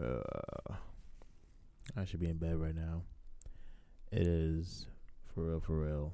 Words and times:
Uh, 0.00 0.74
I 1.96 2.04
should 2.04 2.20
be 2.20 2.28
in 2.28 2.38
bed 2.38 2.56
right 2.56 2.74
now. 2.74 3.02
It 4.12 4.26
is 4.26 4.86
for 5.34 5.44
real, 5.44 5.60
for 5.60 5.78
real. 5.80 6.12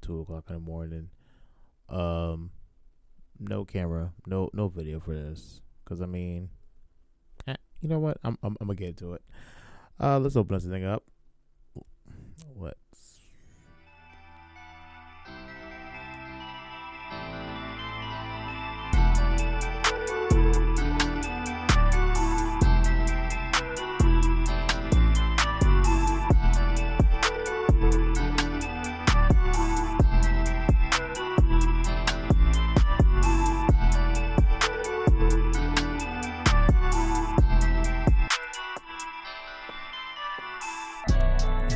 Two 0.00 0.20
o'clock 0.20 0.44
in 0.48 0.54
the 0.54 0.60
morning. 0.60 1.10
Um, 1.88 2.50
no 3.38 3.64
camera, 3.64 4.12
no 4.26 4.50
no 4.52 4.68
video 4.68 5.00
for 5.00 5.14
this. 5.14 5.60
Cause 5.84 6.02
I 6.02 6.06
mean, 6.06 6.50
eh, 7.46 7.54
you 7.80 7.88
know 7.88 7.98
what? 7.98 8.18
I'm 8.24 8.36
I'm, 8.42 8.56
I'm 8.60 8.66
gonna 8.66 8.76
get 8.76 8.96
to 8.98 9.14
it. 9.14 9.22
Uh, 10.00 10.18
let's 10.18 10.36
open 10.36 10.56
this 10.56 10.64
thing 10.64 10.84
up. 10.84 11.04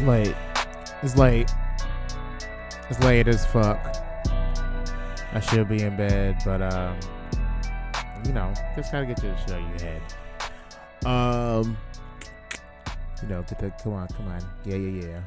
Late. 0.03 0.35
It's 1.03 1.17
late. 1.17 1.51
It's 2.91 3.01
late 3.01 3.29
as 3.29 3.47
fuck. 3.47 3.79
I 5.35 5.41
should 5.41 5.69
be 5.69 5.83
in 5.83 5.97
bed, 5.97 6.43
but 6.45 6.61
um, 6.61 6.99
you 8.27 8.33
know, 8.33 8.53
just 8.77 8.93
gotta 8.93 9.07
get 9.07 9.23
your 9.23 9.37
shit 9.39 9.49
show 9.49 9.57
of 9.57 9.63
your 9.63 9.81
head. 9.81 10.03
Um, 11.07 11.77
you 13.23 13.29
know, 13.29 13.43
get. 13.43 13.79
Come 13.83 13.95
on, 13.95 14.09
come 14.09 14.29
on. 14.29 14.43
Yeah, 14.65 14.77
yeah, 14.77 15.07
yeah. 15.07 15.23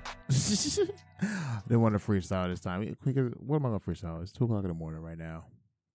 Didn't 1.68 1.82
want 1.82 2.00
to 2.00 2.06
freestyle 2.06 2.50
this 2.50 2.60
time. 2.60 2.96
What 3.40 3.56
am 3.56 3.66
I 3.66 3.70
gonna 3.70 3.80
freestyle? 3.80 4.22
It's 4.22 4.32
two 4.32 4.46
o'clock 4.46 4.64
in 4.64 4.68
the 4.68 4.76
morning 4.76 5.02
right 5.02 5.18
now. 5.18 5.46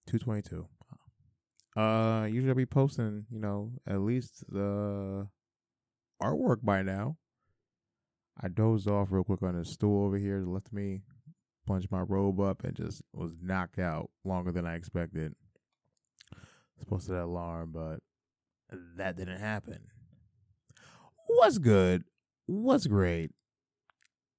Two 0.06 0.18
twenty-two. 0.18 0.66
Uh, 1.76 2.26
usually 2.28 2.48
I'll 2.48 2.56
be 2.56 2.66
posting, 2.66 3.26
you 3.30 3.38
know, 3.38 3.70
at 3.86 4.00
least 4.00 4.44
the 4.48 5.28
artwork 6.20 6.64
by 6.64 6.82
now. 6.82 7.16
I 8.42 8.48
dozed 8.48 8.88
off 8.88 9.08
real 9.10 9.24
quick 9.24 9.42
on 9.42 9.56
the 9.56 9.64
stool 9.64 10.06
over 10.06 10.16
here, 10.16 10.42
left 10.44 10.72
me 10.72 11.02
punch 11.66 11.86
my 11.90 12.00
robe 12.00 12.40
up, 12.40 12.64
and 12.64 12.74
just 12.74 13.02
was 13.12 13.32
knocked 13.40 13.78
out 13.78 14.10
longer 14.24 14.50
than 14.50 14.66
I 14.66 14.74
expected. 14.74 15.34
Supposed 16.78 17.06
to 17.06 17.12
that 17.12 17.24
alarm, 17.24 17.70
but 17.72 18.00
that 18.96 19.16
didn't 19.16 19.38
happen. 19.38 19.80
What's 21.26 21.58
good? 21.58 22.04
What's 22.46 22.86
great? 22.86 23.30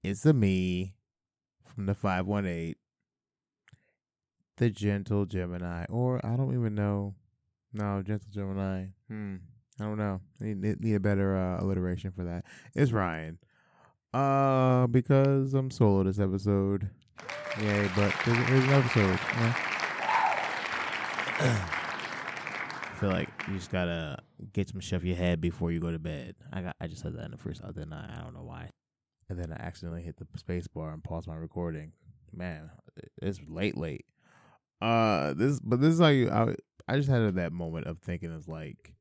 It's 0.04 0.24
the 0.24 0.34
me 0.34 0.96
from 1.64 1.86
the 1.86 1.94
518, 1.94 2.76
the 4.58 4.70
gentle 4.70 5.26
Gemini, 5.26 5.86
or 5.90 6.20
I 6.26 6.36
don't 6.36 6.54
even 6.54 6.76
know. 6.76 7.16
No, 7.72 8.02
gentle 8.02 8.28
Gemini. 8.32 8.88
Hmm. 9.08 9.36
I 9.80 9.84
don't 9.86 9.98
know. 9.98 10.20
Need, 10.40 10.82
need 10.82 10.96
a 10.96 11.00
better 11.00 11.38
uh, 11.38 11.64
alliteration 11.64 12.12
for 12.12 12.24
that. 12.24 12.44
It's 12.76 12.92
Ryan. 12.92 13.40
Uh, 14.14 14.88
because 14.88 15.54
I'm 15.54 15.72
solo 15.72 16.04
this 16.04 16.20
episode. 16.20 16.90
Yay, 17.62 17.90
but 17.96 18.14
there's, 18.26 18.38
an 18.38 18.70
episode. 18.70 19.20
Yeah. 19.38 19.54
I 21.44 22.96
feel 23.00 23.10
like 23.10 23.30
you 23.48 23.56
just 23.56 23.72
gotta 23.72 24.18
get 24.54 24.70
some 24.70 24.80
shit 24.80 24.98
off 24.98 25.04
your 25.04 25.16
head 25.16 25.42
before 25.42 25.72
you 25.72 25.80
go 25.80 25.92
to 25.92 26.00
bed. 26.00 26.36
I 26.52 26.62
got 26.62 26.76
I 26.80 26.88
just 26.88 27.02
said 27.02 27.16
that 27.16 27.26
in 27.26 27.32
the 27.32 27.38
first 27.38 27.62
I 27.64 27.68
didn't 27.68 27.94
I? 27.94 28.18
I 28.18 28.22
don't 28.22 28.34
know 28.34 28.44
why. 28.44 28.70
And 29.30 29.40
then 29.40 29.52
I 29.52 29.56
accidentally 29.56 30.04
hit 30.04 30.18
the 30.18 30.28
space 30.38 30.68
bar 30.68 30.92
and 30.92 31.04
paused 31.04 31.28
my 31.28 31.36
recording. 31.36 31.94
Man, 32.32 32.70
it's 33.22 33.40
late 33.48 33.78
late. 33.78 34.06
Uh 34.82 35.34
this 35.34 35.60
but 35.60 35.82
this 35.82 35.94
is 35.94 36.00
like 36.00 36.30
I 36.30 36.56
I 36.88 36.98
just 36.98 37.10
had 37.10 37.36
that 37.36 37.54
moment 37.54 37.88
of 37.88 38.00
thinking 38.00 38.32
it's 38.32 38.48
like 38.48 38.94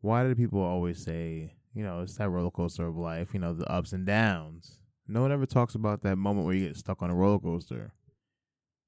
why 0.00 0.24
do 0.24 0.34
people 0.34 0.60
always 0.60 1.02
say 1.02 1.54
you 1.74 1.84
know, 1.84 2.00
it's 2.00 2.16
that 2.16 2.28
roller 2.28 2.50
coaster 2.50 2.86
of 2.86 2.96
life, 2.96 3.32
you 3.32 3.40
know, 3.40 3.54
the 3.54 3.70
ups 3.70 3.92
and 3.92 4.06
downs. 4.06 4.78
No 5.06 5.22
one 5.22 5.32
ever 5.32 5.46
talks 5.46 5.74
about 5.74 6.02
that 6.02 6.16
moment 6.16 6.46
where 6.46 6.54
you 6.54 6.66
get 6.68 6.76
stuck 6.76 7.02
on 7.02 7.10
a 7.10 7.14
roller 7.14 7.38
coaster 7.38 7.92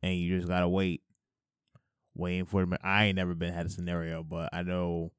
and 0.03 0.17
you 0.17 0.37
just 0.37 0.49
gotta 0.49 0.69
wait. 0.69 1.03
Waiting 2.15 2.45
for 2.45 2.63
it. 2.63 2.69
I 2.83 3.07
ain't 3.07 3.17
never 3.17 3.35
been 3.35 3.55
had 3.55 3.65
a 3.65 3.71
scenario, 3.71 4.23
but 4.23 4.51
I 4.53 4.63
know 4.63 5.13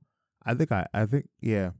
I 0.46 0.53
think 0.53 0.72
I 0.72 0.85
I 0.94 1.06
think 1.06 1.28
yeah. 1.41 1.72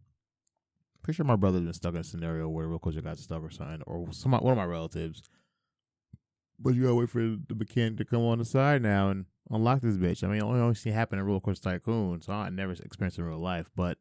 Pretty 1.04 1.18
sure 1.18 1.26
my 1.26 1.36
brother's 1.36 1.64
been 1.64 1.74
stuck 1.74 1.94
in 1.94 2.00
a 2.00 2.04
scenario 2.04 2.50
where 2.50 2.64
the 2.64 2.70
roller 2.70 2.80
coaster 2.80 3.02
got 3.02 3.20
stuck 3.20 3.44
or 3.44 3.52
something, 3.52 3.84
or 3.86 4.12
some 4.12 4.32
one 4.32 4.52
of 4.52 4.58
my 4.58 4.66
relatives. 4.66 5.22
But 6.58 6.74
you 6.74 6.84
gotta 6.84 6.96
wait 6.96 7.10
for 7.10 7.20
the 7.20 7.56
mechanic 7.56 7.98
to 7.98 8.06
come 8.06 8.22
on 8.24 8.40
the 8.40 8.46
side 8.46 8.82
now 8.82 9.10
and 9.10 9.26
unlock 9.52 9.82
this 9.82 9.98
bitch. 9.98 10.24
I 10.24 10.28
mean, 10.28 10.42
I 10.42 10.46
only, 10.46 10.62
only 10.62 10.76
see 10.76 10.90
it 10.90 10.94
happen 10.94 11.20
in 11.20 11.26
Roller 11.26 11.42
Coaster 11.42 11.72
Tycoon, 11.72 12.22
so 12.22 12.34
I 12.34 12.50
never 12.50 12.72
experienced 12.72 13.20
it 13.20 13.22
in 13.22 13.28
real 13.28 13.38
life. 13.38 13.70
But 13.76 13.98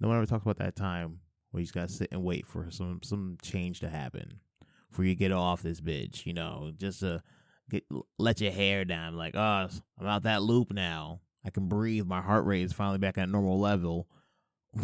no 0.00 0.08
one 0.08 0.16
ever 0.16 0.26
talks 0.26 0.42
about 0.42 0.58
that 0.58 0.76
time 0.76 1.20
where 1.50 1.60
you 1.60 1.64
just 1.64 1.74
gotta 1.74 1.88
sit 1.88 2.08
and 2.12 2.22
wait 2.22 2.46
for 2.46 2.70
some 2.70 3.00
some 3.02 3.38
change 3.42 3.80
to 3.80 3.88
happen 3.88 4.40
for 4.90 5.04
you 5.04 5.14
get 5.14 5.32
off 5.32 5.62
this 5.62 5.80
bitch. 5.80 6.26
You 6.26 6.32
know, 6.32 6.72
just 6.76 7.00
to 7.00 7.22
get 7.70 7.84
let 8.18 8.40
your 8.40 8.52
hair 8.52 8.84
down. 8.84 9.16
Like, 9.16 9.36
oh, 9.36 9.68
I'm 9.98 10.06
out 10.06 10.24
that 10.24 10.42
loop 10.42 10.72
now. 10.72 11.20
I 11.44 11.50
can 11.50 11.68
breathe. 11.68 12.06
My 12.06 12.20
heart 12.20 12.44
rate 12.44 12.62
is 12.62 12.72
finally 12.72 12.98
back 12.98 13.18
at 13.18 13.28
normal 13.28 13.60
level. 13.60 14.08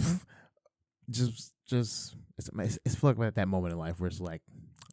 just, 1.10 1.52
just 1.66 2.14
it's 2.38 2.50
it's, 2.58 2.78
it's 2.84 3.02
like 3.02 3.18
at 3.18 3.34
that 3.34 3.48
moment 3.48 3.72
in 3.72 3.78
life 3.78 3.98
where 3.98 4.08
it's 4.08 4.20
like 4.20 4.42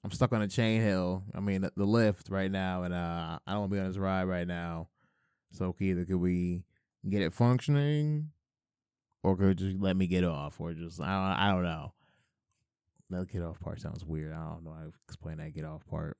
I'm 0.04 0.12
stuck 0.12 0.34
on 0.34 0.42
a 0.42 0.48
chain 0.48 0.82
hill. 0.82 1.24
I 1.36 1.42
mean, 1.42 1.62
the, 1.62 1.72
the 1.76 1.86
lift 1.86 2.30
right 2.30 2.50
now, 2.50 2.84
and 2.84 2.94
uh, 2.94 3.40
I 3.46 3.52
don't 3.52 3.62
want 3.62 3.72
to 3.72 3.76
be 3.76 3.82
on 3.82 3.88
this 3.88 3.98
ride 3.98 4.24
right 4.24 4.48
now. 4.48 4.90
So 5.52 5.76
either 5.80 6.06
could 6.06 6.18
we 6.18 6.64
get 7.08 7.22
it 7.22 7.34
functioning 7.34 8.30
or 9.24 9.36
could 9.36 9.58
just 9.58 9.78
let 9.80 9.96
me 9.96 10.08
get 10.08 10.24
off, 10.24 10.60
or 10.60 10.74
just 10.74 11.02
I 11.02 11.06
don't, 11.06 11.40
I 11.40 11.52
don't 11.52 11.64
know. 11.64 11.94
That 13.12 13.32
get 13.32 13.42
off 13.42 13.60
part 13.60 13.82
sounds 13.82 14.06
weird. 14.06 14.34
I 14.34 14.38
don't 14.38 14.64
know 14.64 14.72
how 14.72 14.84
to 14.84 14.94
explain 15.08 15.38
that 15.38 15.54
get 15.54 15.66
off 15.66 15.86
part. 15.88 16.18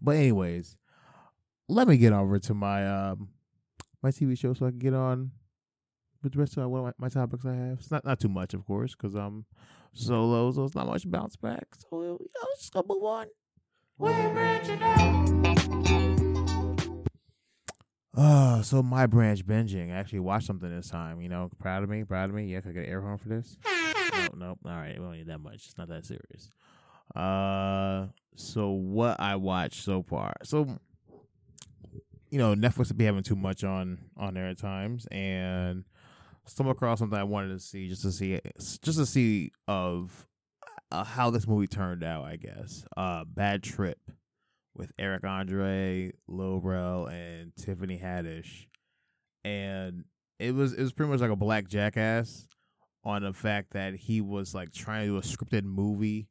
But 0.00 0.16
anyways, 0.16 0.76
let 1.68 1.86
me 1.86 1.96
get 1.96 2.12
over 2.12 2.38
to 2.38 2.54
my 2.54 2.86
um 2.86 3.28
my 4.02 4.10
TV 4.10 4.38
show 4.38 4.54
so 4.54 4.66
I 4.66 4.70
can 4.70 4.78
get 4.78 4.94
on 4.94 5.32
with 6.22 6.32
the 6.32 6.38
rest 6.38 6.56
of 6.56 6.70
my, 6.70 6.92
my 6.98 7.08
topics 7.08 7.44
I 7.44 7.54
have. 7.54 7.78
It's 7.78 7.90
not 7.90 8.04
not 8.04 8.20
too 8.20 8.28
much, 8.28 8.54
of 8.54 8.64
course, 8.66 8.94
because 8.94 9.14
I'm 9.14 9.44
solo, 9.92 10.50
so 10.52 10.64
it's 10.64 10.74
not 10.74 10.86
much 10.86 11.08
bounce 11.10 11.36
back. 11.36 11.66
So 11.90 12.02
you 12.02 12.30
know, 12.34 12.48
just 12.58 12.72
go 12.72 12.84
move 12.86 13.04
on. 13.04 13.26
We're 13.98 14.12
out. 14.82 15.75
Uh, 18.16 18.62
so 18.62 18.82
my 18.82 19.06
branch 19.06 19.46
binging. 19.46 19.92
I 19.92 19.96
actually 19.96 20.20
watched 20.20 20.46
something 20.46 20.74
this 20.74 20.88
time. 20.88 21.20
You 21.20 21.28
know, 21.28 21.50
proud 21.58 21.82
of 21.82 21.90
me, 21.90 22.02
proud 22.02 22.30
of 22.30 22.36
me. 22.36 22.46
Yeah, 22.46 22.60
can 22.60 22.70
I 22.70 22.74
get 22.74 22.84
an 22.84 22.90
air 22.90 23.00
horn 23.02 23.18
for 23.18 23.28
this? 23.28 23.58
nope, 24.12 24.34
nope. 24.36 24.58
All 24.64 24.72
right, 24.72 24.98
we 24.98 25.04
don't 25.04 25.12
need 25.12 25.26
that 25.26 25.40
much. 25.40 25.66
It's 25.66 25.76
not 25.76 25.88
that 25.88 26.06
serious. 26.06 26.50
Uh, 27.14 28.06
so 28.34 28.70
what 28.70 29.20
I 29.20 29.36
watched 29.36 29.82
so 29.82 30.02
far. 30.02 30.34
So, 30.44 30.78
you 32.30 32.38
know, 32.38 32.54
Netflix 32.54 32.88
would 32.88 32.98
be 32.98 33.04
having 33.04 33.22
too 33.22 33.36
much 33.36 33.64
on 33.64 33.98
on 34.16 34.34
there 34.34 34.48
at 34.48 34.58
times, 34.58 35.06
and 35.10 35.84
stumbled 36.46 36.76
across 36.76 37.00
something 37.00 37.18
I 37.18 37.24
wanted 37.24 37.48
to 37.48 37.60
see 37.60 37.88
just 37.88 38.02
to 38.02 38.12
see 38.12 38.40
just 38.58 38.98
to 38.98 39.04
see 39.04 39.52
of 39.68 40.26
uh, 40.90 41.04
how 41.04 41.30
this 41.30 41.46
movie 41.46 41.66
turned 41.66 42.02
out. 42.02 42.24
I 42.24 42.36
guess. 42.36 42.84
Uh, 42.96 43.24
Bad 43.24 43.62
Trip 43.62 43.98
with 44.76 44.92
Eric 44.98 45.24
Andre, 45.24 46.12
Rel, 46.28 47.06
and 47.06 47.52
Tiffany 47.56 47.98
Haddish, 47.98 48.66
and 49.44 50.04
it 50.38 50.54
was 50.54 50.72
it 50.72 50.82
was 50.82 50.92
pretty 50.92 51.10
much 51.10 51.20
like 51.20 51.30
a 51.30 51.36
black 51.36 51.68
jackass 51.68 52.46
on 53.04 53.22
the 53.22 53.32
fact 53.32 53.72
that 53.72 53.94
he 53.94 54.20
was 54.20 54.54
like 54.54 54.72
trying 54.72 55.06
to 55.06 55.12
do 55.12 55.16
a 55.16 55.20
scripted 55.20 55.62
movie 55.62 56.28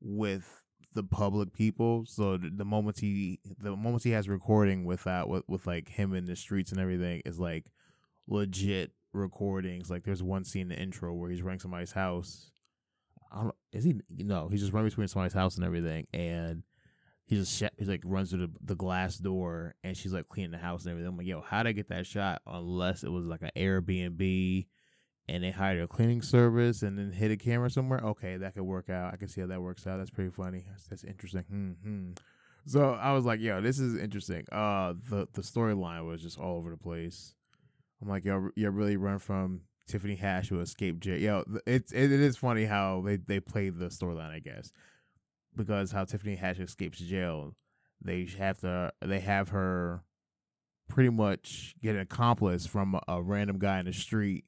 with 0.00 0.62
the 0.94 1.02
public 1.02 1.52
people. 1.52 2.04
So 2.06 2.36
the, 2.36 2.50
the 2.54 2.64
moments 2.64 3.00
he 3.00 3.40
the 3.58 3.74
moments 3.76 4.04
he 4.04 4.10
has 4.10 4.28
recording 4.28 4.84
with 4.84 5.04
that 5.04 5.28
with, 5.28 5.44
with 5.48 5.66
like 5.66 5.88
him 5.88 6.14
in 6.14 6.26
the 6.26 6.36
streets 6.36 6.70
and 6.70 6.80
everything 6.80 7.22
is 7.24 7.40
like 7.40 7.64
legit 8.28 8.92
recordings. 9.12 9.90
Like 9.90 10.04
there's 10.04 10.22
one 10.22 10.44
scene 10.44 10.62
in 10.62 10.68
the 10.68 10.78
intro 10.78 11.12
where 11.14 11.30
he's 11.30 11.42
running 11.42 11.60
somebody's 11.60 11.92
house. 11.92 12.50
I 13.32 13.42
don't 13.42 13.54
is 13.72 13.84
he 13.84 13.94
no, 14.10 14.48
he's 14.48 14.60
just 14.60 14.72
running 14.72 14.90
between 14.90 15.08
somebody's 15.08 15.32
house 15.32 15.56
and 15.56 15.64
everything 15.64 16.06
and 16.12 16.62
he 17.26 17.36
just 17.36 17.56
sh- 17.56 17.74
he's 17.78 17.88
like 17.88 18.02
runs 18.04 18.30
through 18.30 18.46
the, 18.46 18.52
the 18.62 18.74
glass 18.74 19.16
door 19.16 19.74
and 19.82 19.96
she's 19.96 20.12
like 20.12 20.28
cleaning 20.28 20.50
the 20.50 20.58
house 20.58 20.84
and 20.84 20.90
everything. 20.90 21.08
I'm 21.08 21.16
like, 21.16 21.26
yo, 21.26 21.40
how'd 21.40 21.66
I 21.66 21.72
get 21.72 21.88
that 21.88 22.06
shot? 22.06 22.42
Unless 22.46 23.02
it 23.02 23.10
was 23.10 23.26
like 23.26 23.42
an 23.42 23.50
Airbnb 23.56 24.66
and 25.28 25.42
they 25.42 25.50
hired 25.50 25.82
a 25.82 25.88
cleaning 25.88 26.22
service 26.22 26.82
and 26.82 26.98
then 26.98 27.12
hit 27.12 27.30
a 27.30 27.36
camera 27.36 27.70
somewhere. 27.70 28.00
Okay, 28.00 28.36
that 28.36 28.54
could 28.54 28.64
work 28.64 28.90
out. 28.90 29.14
I 29.14 29.16
can 29.16 29.28
see 29.28 29.40
how 29.40 29.46
that 29.46 29.62
works 29.62 29.86
out. 29.86 29.96
That's 29.96 30.10
pretty 30.10 30.30
funny. 30.30 30.64
That's, 30.68 30.86
that's 30.86 31.04
interesting. 31.04 31.44
Mm-hmm. 31.50 32.10
So 32.66 32.92
I 32.92 33.12
was 33.12 33.24
like, 33.24 33.40
yo, 33.40 33.60
this 33.60 33.78
is 33.78 34.00
interesting. 34.00 34.44
Uh, 34.50 34.94
the 35.10 35.28
the 35.32 35.42
storyline 35.42 36.06
was 36.06 36.22
just 36.22 36.38
all 36.38 36.56
over 36.56 36.70
the 36.70 36.76
place. 36.76 37.34
I'm 38.00 38.08
like, 38.08 38.24
yo, 38.24 38.50
you 38.56 38.70
really 38.70 38.96
run 38.96 39.18
from 39.18 39.62
Tiffany 39.86 40.16
Haddish 40.16 40.48
who 40.48 40.60
escaped 40.60 41.00
jail. 41.00 41.18
Yo, 41.18 41.44
it's 41.66 41.92
it, 41.92 42.10
it 42.10 42.20
is 42.20 42.36
funny 42.36 42.64
how 42.64 43.02
they 43.04 43.16
they 43.16 43.40
play 43.40 43.68
the 43.68 43.86
storyline, 43.86 44.30
I 44.30 44.38
guess, 44.38 44.72
because 45.56 45.92
how 45.92 46.04
Tiffany 46.04 46.36
Haddish 46.36 46.60
escapes 46.60 46.98
jail, 46.98 47.54
they 48.02 48.28
have 48.38 48.60
to 48.60 48.92
they 49.00 49.20
have 49.20 49.50
her 49.50 50.04
pretty 50.88 51.10
much 51.10 51.74
get 51.82 51.94
an 51.94 52.00
accomplice 52.00 52.66
from 52.66 52.98
a, 53.08 53.22
random 53.22 53.58
guy 53.58 53.78
in 53.78 53.86
the 53.86 53.92
street 53.92 54.44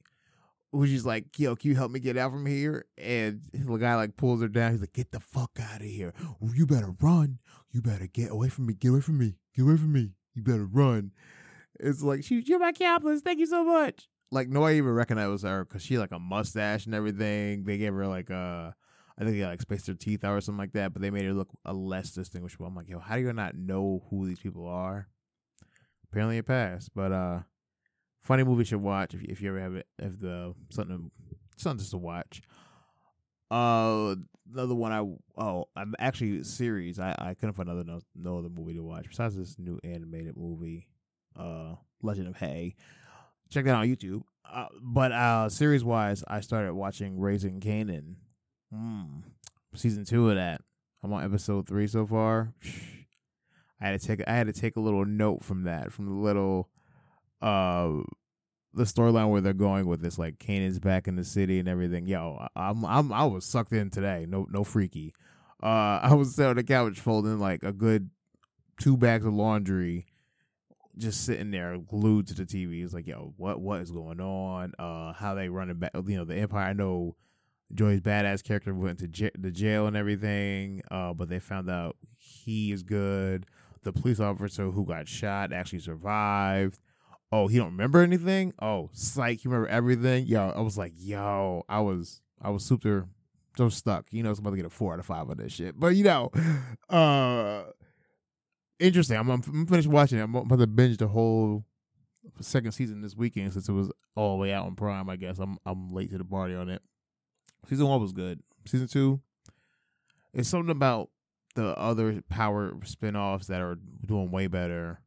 who's 0.71 0.91
just 0.91 1.05
like, 1.05 1.25
yo, 1.37 1.55
can 1.55 1.71
you 1.71 1.75
help 1.75 1.91
me 1.91 1.99
get 1.99 2.17
out 2.17 2.31
from 2.31 2.45
here? 2.45 2.85
And 2.97 3.41
the 3.53 3.77
guy 3.77 3.95
like 3.95 4.17
pulls 4.17 4.41
her 4.41 4.47
down. 4.47 4.71
He's 4.71 4.81
like, 4.81 4.93
get 4.93 5.11
the 5.11 5.19
fuck 5.19 5.51
out 5.59 5.81
of 5.81 5.87
here. 5.87 6.13
You 6.53 6.65
better 6.65 6.93
run. 7.01 7.39
You 7.71 7.81
better 7.81 8.07
get 8.07 8.31
away 8.31 8.49
from 8.49 8.67
me. 8.67 8.73
Get 8.73 8.89
away 8.89 9.01
from 9.01 9.17
me. 9.17 9.35
Get 9.55 9.63
away 9.63 9.77
from 9.77 9.93
me. 9.93 10.11
You 10.35 10.43
better 10.43 10.65
run. 10.65 11.11
It's 11.79 12.01
like, 12.01 12.23
she, 12.23 12.41
you're 12.41 12.59
my 12.59 12.69
accomplice. 12.69 13.21
Thank 13.21 13.39
you 13.39 13.45
so 13.47 13.63
much. 13.63 14.07
Like, 14.31 14.49
nobody 14.49 14.77
even 14.77 14.91
recognized 14.91 15.43
her 15.43 15.63
because 15.63 15.81
she 15.81 15.97
like 15.97 16.11
a 16.11 16.19
mustache 16.19 16.85
and 16.85 16.93
everything. 16.93 17.63
They 17.63 17.77
gave 17.77 17.93
her 17.93 18.07
like 18.07 18.29
a, 18.29 18.75
I 19.19 19.23
think 19.23 19.37
they 19.37 19.45
like 19.45 19.61
spaced 19.61 19.87
their 19.87 19.95
teeth 19.95 20.23
out 20.23 20.33
or 20.33 20.41
something 20.41 20.59
like 20.59 20.73
that, 20.73 20.93
but 20.93 21.01
they 21.01 21.09
made 21.09 21.25
it 21.25 21.33
look 21.33 21.49
a 21.65 21.73
less 21.73 22.11
distinguishable. 22.11 22.67
I'm 22.67 22.75
like, 22.75 22.89
yo, 22.89 22.99
how 22.99 23.15
do 23.15 23.21
you 23.21 23.33
not 23.33 23.55
know 23.55 24.03
who 24.09 24.27
these 24.27 24.39
people 24.39 24.67
are? 24.67 25.07
Apparently 26.11 26.37
it 26.37 26.45
passed. 26.45 26.91
But 26.93 27.11
uh 27.11 27.39
funny 28.21 28.43
movie 28.43 28.65
should 28.65 28.81
watch 28.81 29.13
if 29.13 29.23
if 29.23 29.41
you 29.41 29.49
ever 29.49 29.59
have 29.59 29.75
it 29.75 29.87
if 29.97 30.19
the 30.19 30.53
something 30.69 31.09
something 31.55 31.79
just 31.79 31.91
to 31.91 31.97
watch. 31.97 32.41
Uh, 33.49 34.15
another 34.53 34.75
one 34.75 34.91
I 34.91 34.99
oh 35.41 35.65
I'm 35.75 35.95
actually 35.99 36.43
series 36.43 36.99
I 36.99 37.15
I 37.17 37.33
couldn't 37.33 37.53
find 37.53 37.69
another 37.69 37.85
no, 37.85 38.01
no 38.13 38.39
other 38.39 38.49
movie 38.49 38.73
to 38.73 38.83
watch 38.83 39.05
besides 39.07 39.35
this 39.35 39.57
new 39.57 39.79
animated 39.83 40.35
movie, 40.35 40.89
uh, 41.35 41.75
Legend 42.01 42.27
of 42.27 42.35
Hei. 42.35 42.75
Check 43.49 43.65
that 43.65 43.71
out 43.71 43.83
on 43.83 43.87
YouTube. 43.87 44.23
Uh, 44.49 44.67
but 44.81 45.11
uh, 45.11 45.49
series 45.49 45.83
wise, 45.83 46.23
I 46.27 46.41
started 46.41 46.73
watching 46.73 47.19
Raising 47.19 47.61
Kanan. 47.61 48.15
Hmm. 48.73 49.19
Season 49.75 50.05
two 50.05 50.29
of 50.29 50.35
that. 50.35 50.61
I'm 51.03 51.13
on 51.13 51.23
episode 51.23 51.67
three 51.67 51.87
so 51.87 52.05
far. 52.05 52.53
I 53.79 53.87
had 53.87 53.99
to 53.99 54.07
take 54.07 54.27
I 54.27 54.33
had 54.33 54.47
to 54.47 54.53
take 54.53 54.75
a 54.75 54.79
little 54.79 55.05
note 55.05 55.43
from 55.43 55.63
that 55.63 55.93
from 55.93 56.05
the 56.05 56.13
little 56.13 56.69
uh 57.41 57.91
the 58.73 58.83
storyline 58.83 59.29
where 59.29 59.41
they're 59.41 59.53
going 59.53 59.85
with 59.85 60.01
this 60.01 60.17
like 60.17 60.39
Kanan's 60.39 60.79
back 60.79 61.07
in 61.07 61.15
the 61.15 61.23
city 61.23 61.59
and 61.59 61.69
everything. 61.69 62.07
Yo, 62.07 62.47
I'm 62.55 62.83
I'm 62.85 63.13
I 63.13 63.25
was 63.25 63.45
sucked 63.45 63.73
in 63.73 63.89
today. 63.89 64.25
No 64.27 64.47
no 64.49 64.63
freaky. 64.63 65.13
Uh 65.61 65.99
I 66.01 66.13
was 66.15 66.35
sitting 66.35 66.49
on 66.49 66.55
the 66.55 66.63
couch 66.63 66.99
folding 66.99 67.39
like 67.39 67.63
a 67.63 67.71
good 67.71 68.09
two 68.79 68.97
bags 68.97 69.25
of 69.25 69.33
laundry 69.33 70.07
just 70.97 71.25
sitting 71.25 71.51
there 71.51 71.77
glued 71.77 72.25
to 72.27 72.33
the 72.33 72.43
TV. 72.45 72.83
It's 72.83 72.93
like, 72.93 73.05
yo, 73.05 73.33
what 73.37 73.61
what 73.61 73.81
is 73.81 73.91
going 73.91 74.19
on? 74.19 74.73
Uh 74.79 75.13
how 75.13 75.35
they 75.35 75.49
running 75.49 75.77
back 75.77 75.91
you 75.93 76.17
know, 76.17 76.25
the 76.25 76.35
Empire 76.35 76.69
I 76.69 76.73
know 76.73 77.15
Joey's 77.73 78.01
badass 78.01 78.43
character 78.43 78.73
went 78.73 78.99
to 78.99 79.07
j- 79.07 79.31
the 79.37 79.51
jail 79.51 79.87
and 79.87 79.97
everything, 79.97 80.81
uh, 80.89 81.13
but 81.13 81.29
they 81.29 81.39
found 81.39 81.69
out 81.69 81.97
he 82.17 82.71
is 82.71 82.83
good 82.83 83.45
the 83.87 83.93
police 83.93 84.19
officer 84.19 84.69
who 84.71 84.85
got 84.85 85.07
shot 85.07 85.53
actually 85.53 85.79
survived. 85.79 86.79
Oh, 87.31 87.47
he 87.47 87.57
don't 87.57 87.71
remember 87.71 88.01
anything? 88.01 88.53
Oh, 88.61 88.89
psych, 88.93 89.41
he 89.41 89.47
remember 89.47 89.67
everything. 89.67 90.25
Yo, 90.25 90.49
I 90.49 90.61
was 90.61 90.77
like, 90.77 90.93
yo, 90.95 91.63
I 91.67 91.79
was 91.79 92.21
I 92.41 92.49
was 92.49 92.63
super 92.63 93.07
so 93.57 93.69
stuck. 93.69 94.05
You 94.11 94.23
know, 94.23 94.29
it's 94.29 94.39
about 94.39 94.51
to 94.51 94.57
get 94.57 94.65
a 94.65 94.69
four 94.69 94.93
out 94.93 94.99
of 94.99 95.05
five 95.05 95.29
on 95.29 95.37
this 95.37 95.53
shit. 95.53 95.79
But 95.79 95.95
you 95.95 96.03
know, 96.03 96.31
uh 96.89 97.63
interesting. 98.79 99.17
I'm 99.17 99.29
I'm, 99.29 99.41
I'm 99.47 99.65
finished 99.67 99.87
watching 99.87 100.19
it. 100.19 100.23
I'm 100.23 100.35
about 100.35 100.59
to 100.59 100.67
binge 100.67 100.97
the 100.97 101.07
whole 101.07 101.63
second 102.41 102.71
season 102.73 103.01
this 103.01 103.15
weekend 103.15 103.53
since 103.53 103.67
it 103.67 103.73
was 103.73 103.91
all 104.15 104.35
the 104.35 104.41
way 104.41 104.53
out 104.53 104.65
on 104.65 104.75
Prime, 104.75 105.09
I 105.09 105.15
guess. 105.15 105.39
I'm 105.39 105.57
I'm 105.65 105.93
late 105.93 106.11
to 106.11 106.17
the 106.17 106.25
party 106.25 106.55
on 106.55 106.69
it. 106.69 106.81
Season 107.67 107.87
one 107.87 108.01
was 108.01 108.13
good. 108.13 108.41
Season 108.65 108.87
two, 108.87 109.21
it's 110.33 110.49
something 110.49 110.71
about 110.71 111.09
the 111.55 111.77
other 111.77 112.21
power 112.29 112.77
spin-offs 112.83 113.47
that 113.47 113.61
are 113.61 113.77
doing 114.05 114.29
way 114.29 114.47
better. 114.47 115.01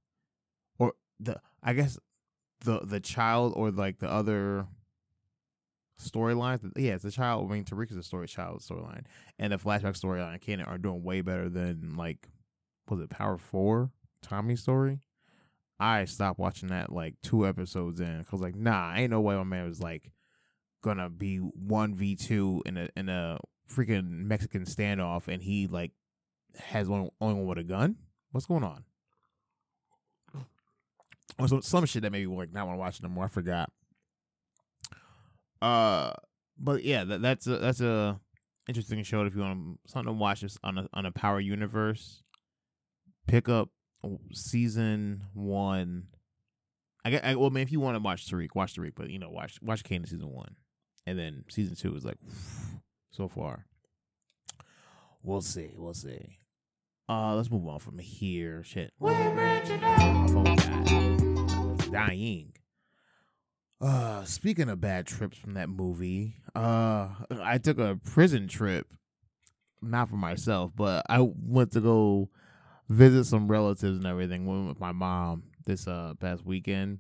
Or 0.78 0.94
the 1.20 1.40
i 1.62 1.72
guess 1.72 1.98
the 2.64 2.80
the 2.80 3.00
child 3.00 3.52
or 3.56 3.70
like 3.70 3.98
the 3.98 4.10
other 4.10 4.66
storylines 6.02 6.60
yeah 6.76 6.94
it's 6.94 7.04
the 7.04 7.10
child 7.10 7.50
i 7.50 7.52
mean 7.52 7.64
tariq 7.64 7.90
is 7.90 7.96
a 7.96 8.02
story 8.02 8.26
child 8.26 8.60
storyline. 8.60 9.04
And 9.38 9.52
the 9.52 9.58
flashback 9.58 9.98
storyline 9.98 10.32
and 10.32 10.40
Kanan 10.40 10.68
are 10.68 10.78
doing 10.78 11.02
way 11.02 11.20
better 11.20 11.48
than 11.48 11.94
like 11.96 12.28
was 12.88 13.00
it 13.00 13.10
power 13.10 13.38
four 13.38 13.90
tommy's 14.22 14.60
story? 14.60 14.98
I 15.78 16.04
stopped 16.04 16.38
watching 16.38 16.68
that 16.70 16.92
like 16.92 17.14
two 17.22 17.46
episodes 17.46 18.00
in 18.00 18.18
because 18.18 18.40
like 18.40 18.56
nah 18.56 18.92
ain't 18.94 19.12
no 19.12 19.20
way 19.20 19.36
my 19.36 19.44
man 19.44 19.66
was 19.66 19.80
like 19.80 20.10
gonna 20.82 21.10
be 21.10 21.36
one 21.38 21.94
v 21.94 22.16
two 22.16 22.62
in 22.66 22.76
a 22.76 22.88
in 22.96 23.08
a 23.08 23.38
freaking 23.70 24.08
mexican 24.08 24.64
standoff 24.64 25.28
and 25.28 25.42
he 25.42 25.66
like 25.66 25.92
has 26.58 26.90
only, 26.90 27.10
only 27.20 27.34
one 27.34 27.46
with 27.46 27.58
a 27.58 27.64
gun? 27.64 27.96
What's 28.32 28.46
going 28.46 28.64
on? 28.64 28.84
Or 31.38 31.48
some, 31.48 31.62
some 31.62 31.86
shit 31.86 32.02
that 32.02 32.12
maybe 32.12 32.26
like 32.26 32.52
not 32.52 32.66
want 32.66 32.76
to 32.76 32.80
watch 32.80 33.02
no 33.02 33.08
more. 33.08 33.24
I 33.24 33.28
forgot. 33.28 33.70
Uh, 35.62 36.12
but 36.58 36.84
yeah, 36.84 37.04
that, 37.04 37.22
that's 37.22 37.46
a 37.46 37.58
that's 37.58 37.80
a 37.80 38.20
interesting 38.68 39.02
show 39.02 39.24
if 39.24 39.34
you 39.34 39.42
want 39.42 39.80
something 39.86 40.12
to 40.12 40.18
watch 40.18 40.42
this 40.42 40.58
on 40.62 40.78
a 40.78 40.88
on 40.92 41.06
a 41.06 41.12
Power 41.12 41.40
Universe. 41.40 42.22
Pick 43.26 43.48
up 43.48 43.70
season 44.32 45.24
one. 45.32 46.08
I 47.04 47.18
I, 47.18 47.34
well, 47.36 47.50
man, 47.50 47.62
if 47.62 47.72
you 47.72 47.80
want 47.80 47.96
to 47.96 48.02
watch 48.02 48.30
Tariq, 48.30 48.48
watch 48.54 48.74
Tariq, 48.74 48.92
but 48.94 49.10
you 49.10 49.18
know, 49.18 49.30
watch 49.30 49.58
watch 49.62 49.82
Kanan 49.82 50.08
season 50.08 50.28
one, 50.28 50.56
and 51.06 51.18
then 51.18 51.44
season 51.48 51.76
two 51.76 51.92
was 51.92 52.04
like 52.04 52.18
so 53.10 53.28
far. 53.28 53.66
We'll 55.22 55.42
see. 55.42 55.70
We'll 55.76 55.94
see. 55.94 56.38
Uh, 57.08 57.34
let's 57.34 57.50
move 57.50 57.66
on 57.66 57.80
from 57.80 57.98
here. 57.98 58.62
Shit. 58.62 58.92
We're 58.98 59.12
branching 59.34 59.82
out. 59.82 59.98
My 59.98 60.26
phone 60.28 60.56
died. 60.56 61.90
dying. 61.92 62.52
Uh, 63.80 64.24
speaking 64.24 64.68
of 64.68 64.80
bad 64.80 65.06
trips 65.06 65.36
from 65.38 65.54
that 65.54 65.68
movie, 65.68 66.36
uh, 66.54 67.08
I 67.42 67.58
took 67.58 67.78
a 67.78 67.98
prison 68.04 68.46
trip. 68.46 68.86
Not 69.82 70.10
for 70.10 70.16
myself, 70.16 70.72
but 70.76 71.06
I 71.08 71.20
went 71.20 71.72
to 71.72 71.80
go 71.80 72.28
visit 72.90 73.24
some 73.24 73.48
relatives 73.48 73.96
and 73.96 74.06
everything. 74.06 74.44
Went 74.44 74.68
with 74.68 74.78
my 74.78 74.92
mom 74.92 75.44
this 75.64 75.88
uh 75.88 76.12
past 76.20 76.44
weekend, 76.44 76.98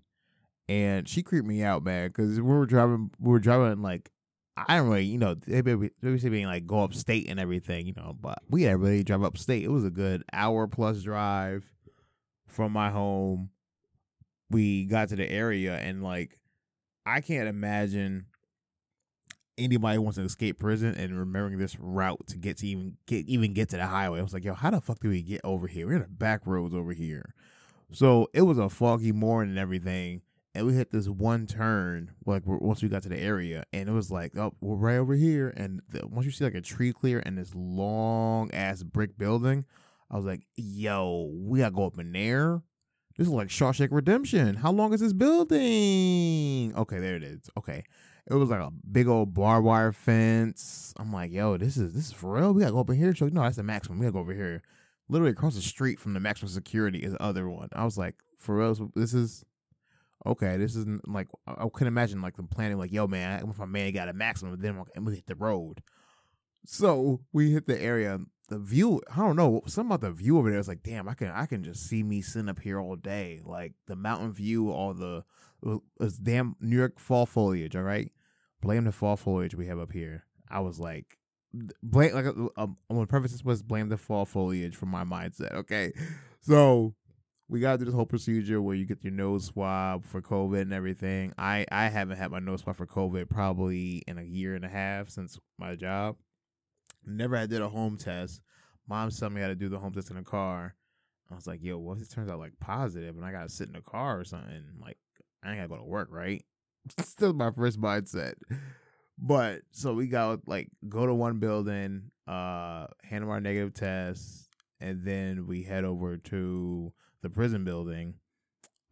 and 0.70 1.08
she 1.08 1.24
creeped 1.24 1.48
me 1.48 1.64
out, 1.64 1.82
man. 1.82 2.08
Because 2.08 2.40
we 2.40 2.42
were 2.42 2.64
driving, 2.64 3.10
we 3.18 3.32
were 3.32 3.40
driving 3.40 3.82
like 3.82 4.12
I 4.56 4.76
don't 4.76 4.88
really, 4.88 5.04
you 5.04 5.18
know, 5.18 5.34
they 5.34 5.62
be, 5.62 5.90
they 6.00 6.28
being 6.28 6.46
like 6.46 6.66
go 6.66 6.84
upstate 6.84 7.28
and 7.28 7.40
everything, 7.40 7.86
you 7.86 7.94
know, 7.96 8.16
but 8.20 8.38
we 8.48 8.62
didn't 8.62 8.80
really 8.80 9.02
drive 9.02 9.24
upstate. 9.24 9.64
It 9.64 9.70
was 9.70 9.84
a 9.84 9.90
good 9.90 10.22
hour 10.32 10.68
plus 10.68 11.02
drive 11.02 11.64
from 12.46 12.72
my 12.72 12.90
home. 12.90 13.50
We 14.48 14.84
got 14.84 15.08
to 15.08 15.16
the 15.16 15.28
area 15.28 15.76
and 15.76 16.04
like 16.04 16.38
I 17.04 17.20
can't 17.20 17.48
imagine 17.48 18.26
anybody 19.58 19.98
wants 19.98 20.18
to 20.18 20.24
escape 20.24 20.60
prison 20.60 20.94
and 20.94 21.18
remembering 21.18 21.58
this 21.58 21.76
route 21.80 22.28
to 22.28 22.38
get 22.38 22.58
to 22.58 22.66
even 22.68 22.96
get 23.06 23.26
even 23.26 23.54
get 23.54 23.70
to 23.70 23.76
the 23.76 23.86
highway. 23.86 24.20
I 24.20 24.22
was 24.22 24.32
like, 24.32 24.44
yo, 24.44 24.54
how 24.54 24.70
the 24.70 24.80
fuck 24.80 25.00
do 25.00 25.08
we 25.08 25.22
get 25.22 25.40
over 25.42 25.66
here? 25.66 25.88
We're 25.88 25.94
in 25.94 26.02
the 26.02 26.08
back 26.08 26.46
roads 26.46 26.76
over 26.76 26.92
here. 26.92 27.34
So 27.90 28.28
it 28.32 28.42
was 28.42 28.58
a 28.58 28.68
foggy 28.68 29.10
morning 29.10 29.50
and 29.50 29.58
everything 29.58 30.22
and 30.54 30.66
we 30.66 30.74
hit 30.74 30.90
this 30.90 31.08
one 31.08 31.46
turn 31.46 32.12
like 32.26 32.42
once 32.44 32.82
we 32.82 32.88
got 32.88 33.02
to 33.02 33.08
the 33.08 33.18
area 33.18 33.64
and 33.72 33.88
it 33.88 33.92
was 33.92 34.10
like 34.10 34.36
oh 34.36 34.54
we're 34.60 34.76
right 34.76 34.96
over 34.96 35.14
here 35.14 35.52
and 35.56 35.80
the, 35.88 36.06
once 36.06 36.26
you 36.26 36.32
see 36.32 36.44
like 36.44 36.54
a 36.54 36.60
tree 36.60 36.92
clear 36.92 37.22
and 37.24 37.38
this 37.38 37.54
long 37.54 38.50
ass 38.52 38.82
brick 38.82 39.16
building 39.16 39.64
i 40.10 40.16
was 40.16 40.24
like 40.24 40.42
yo 40.56 41.30
we 41.34 41.60
gotta 41.60 41.74
go 41.74 41.86
up 41.86 41.98
in 41.98 42.12
there 42.12 42.62
this 43.20 43.26
is 43.26 43.34
like 43.34 43.48
Shawshank 43.48 43.88
Redemption. 43.90 44.56
How 44.56 44.72
long 44.72 44.94
is 44.94 45.00
this 45.00 45.12
building? 45.12 46.74
Okay, 46.74 47.00
there 47.00 47.16
it 47.16 47.22
is. 47.22 47.50
Okay. 47.58 47.84
It 48.26 48.32
was 48.32 48.48
like 48.48 48.60
a 48.60 48.70
big 48.90 49.08
old 49.08 49.34
barbed 49.34 49.66
wire 49.66 49.92
fence. 49.92 50.94
I'm 50.96 51.12
like, 51.12 51.30
yo, 51.30 51.58
this 51.58 51.76
is 51.76 51.92
this 51.92 52.06
is 52.06 52.12
for 52.12 52.32
real. 52.32 52.54
We 52.54 52.62
gotta 52.62 52.72
go 52.72 52.80
up 52.80 52.88
in 52.88 52.96
here. 52.96 53.14
So 53.14 53.28
no, 53.28 53.42
that's 53.42 53.56
the 53.56 53.62
maximum. 53.62 53.98
We 53.98 54.04
gotta 54.04 54.14
go 54.14 54.20
over 54.20 54.32
here. 54.32 54.62
Literally 55.10 55.32
across 55.32 55.54
the 55.54 55.60
street 55.60 56.00
from 56.00 56.14
the 56.14 56.20
maximum 56.20 56.48
security 56.50 57.00
is 57.00 57.12
the 57.12 57.22
other 57.22 57.46
one. 57.46 57.68
I 57.74 57.84
was 57.84 57.98
like, 57.98 58.14
for 58.38 58.56
real, 58.56 58.90
this 58.94 59.12
is 59.12 59.44
okay, 60.26 60.56
this 60.56 60.76
isn't 60.76 61.08
like 61.08 61.28
I 61.46 61.66
couldn't 61.72 61.92
imagine 61.92 62.22
like 62.22 62.36
them 62.36 62.48
planning 62.48 62.78
like, 62.78 62.92
yo 62.92 63.06
man, 63.06 63.48
if 63.48 63.58
my 63.58 63.66
man 63.66 63.92
got 63.92 64.08
a 64.08 64.12
maximum, 64.12 64.60
then 64.60 64.84
we 65.04 65.14
hit 65.14 65.26
the 65.26 65.34
road. 65.34 65.82
So 66.66 67.20
we 67.32 67.52
hit 67.52 67.66
the 67.66 67.80
area. 67.80 68.18
The 68.48 68.58
view, 68.58 69.00
I 69.12 69.18
don't 69.18 69.36
know, 69.36 69.62
something 69.66 69.92
about 69.92 70.00
the 70.00 70.10
view 70.10 70.36
over 70.36 70.50
there. 70.50 70.58
It's 70.58 70.68
like, 70.68 70.82
damn, 70.82 71.08
I 71.08 71.14
can 71.14 71.28
I 71.28 71.46
can 71.46 71.62
just 71.62 71.88
see 71.88 72.02
me 72.02 72.20
sitting 72.20 72.48
up 72.48 72.60
here 72.60 72.80
all 72.80 72.96
day. 72.96 73.40
Like 73.44 73.74
the 73.86 73.96
mountain 73.96 74.32
view, 74.32 74.70
all 74.70 74.92
the 74.92 75.24
it's 76.00 76.18
damn 76.18 76.56
New 76.60 76.76
York 76.76 76.98
fall 76.98 77.26
foliage. 77.26 77.76
All 77.76 77.82
right, 77.82 78.10
blame 78.60 78.84
the 78.84 78.92
fall 78.92 79.16
foliage 79.16 79.54
we 79.54 79.66
have 79.66 79.78
up 79.78 79.92
here. 79.92 80.24
I 80.48 80.60
was 80.60 80.80
like, 80.80 81.16
blame 81.82 82.14
like 82.14 82.26
um, 82.56 82.76
I'm 82.88 83.06
preface 83.06 83.32
this 83.32 83.44
was 83.44 83.62
blame 83.62 83.88
the 83.88 83.96
fall 83.96 84.24
foliage 84.24 84.76
for 84.76 84.86
my 84.86 85.04
mindset. 85.04 85.54
Okay, 85.54 85.92
so 86.40 86.94
we 87.50 87.58
gotta 87.58 87.78
do 87.78 87.84
this 87.84 87.94
whole 87.94 88.06
procedure 88.06 88.62
where 88.62 88.76
you 88.76 88.86
get 88.86 89.02
your 89.02 89.12
nose 89.12 89.46
swab 89.46 90.04
for 90.04 90.22
COVID 90.22 90.62
and 90.62 90.72
everything. 90.72 91.32
I 91.36 91.66
I 91.72 91.88
haven't 91.88 92.16
had 92.16 92.30
my 92.30 92.38
nose 92.38 92.60
swab 92.60 92.76
for 92.76 92.86
COVID 92.86 93.28
probably 93.28 94.04
in 94.06 94.18
a 94.18 94.22
year 94.22 94.54
and 94.54 94.64
a 94.64 94.68
half 94.68 95.10
since 95.10 95.36
my 95.58 95.74
job. 95.74 96.16
Never 97.04 97.36
had 97.36 97.50
did 97.50 97.60
a 97.60 97.68
home 97.68 97.96
test. 97.96 98.40
Mom 98.88 99.10
told 99.10 99.32
me 99.32 99.40
how 99.40 99.48
to 99.48 99.56
do 99.56 99.68
the 99.68 99.80
home 99.80 99.92
test 99.92 100.10
in 100.10 100.16
the 100.16 100.22
car. 100.22 100.76
I 101.30 101.34
was 101.34 101.48
like, 101.48 101.60
yo, 101.60 101.78
what 101.78 101.96
if 101.96 102.04
it 102.04 102.10
turns 102.10 102.30
out 102.30 102.38
like 102.38 102.52
positive 102.60 103.16
and 103.16 103.24
I 103.24 103.32
gotta 103.32 103.48
sit 103.48 103.66
in 103.66 103.74
the 103.74 103.80
car 103.80 104.20
or 104.20 104.24
something? 104.24 104.62
Like, 104.80 104.98
I 105.42 105.50
ain't 105.50 105.58
gotta 105.58 105.68
go 105.68 105.76
to 105.76 105.84
work, 105.84 106.08
right? 106.12 106.44
Still 107.00 107.32
my 107.32 107.50
first 107.50 107.80
mindset. 107.80 108.34
But 109.18 109.62
so 109.72 109.92
we 109.92 110.06
got 110.06 110.46
like 110.46 110.68
go 110.88 111.04
to 111.04 111.14
one 111.14 111.40
building, 111.40 112.12
uh, 112.28 112.86
hand 113.02 113.22
them 113.22 113.30
our 113.30 113.40
negative 113.40 113.74
tests, 113.74 114.48
and 114.80 115.04
then 115.04 115.48
we 115.48 115.64
head 115.64 115.84
over 115.84 116.16
to 116.16 116.92
the 117.22 117.30
prison 117.30 117.64
building. 117.64 118.14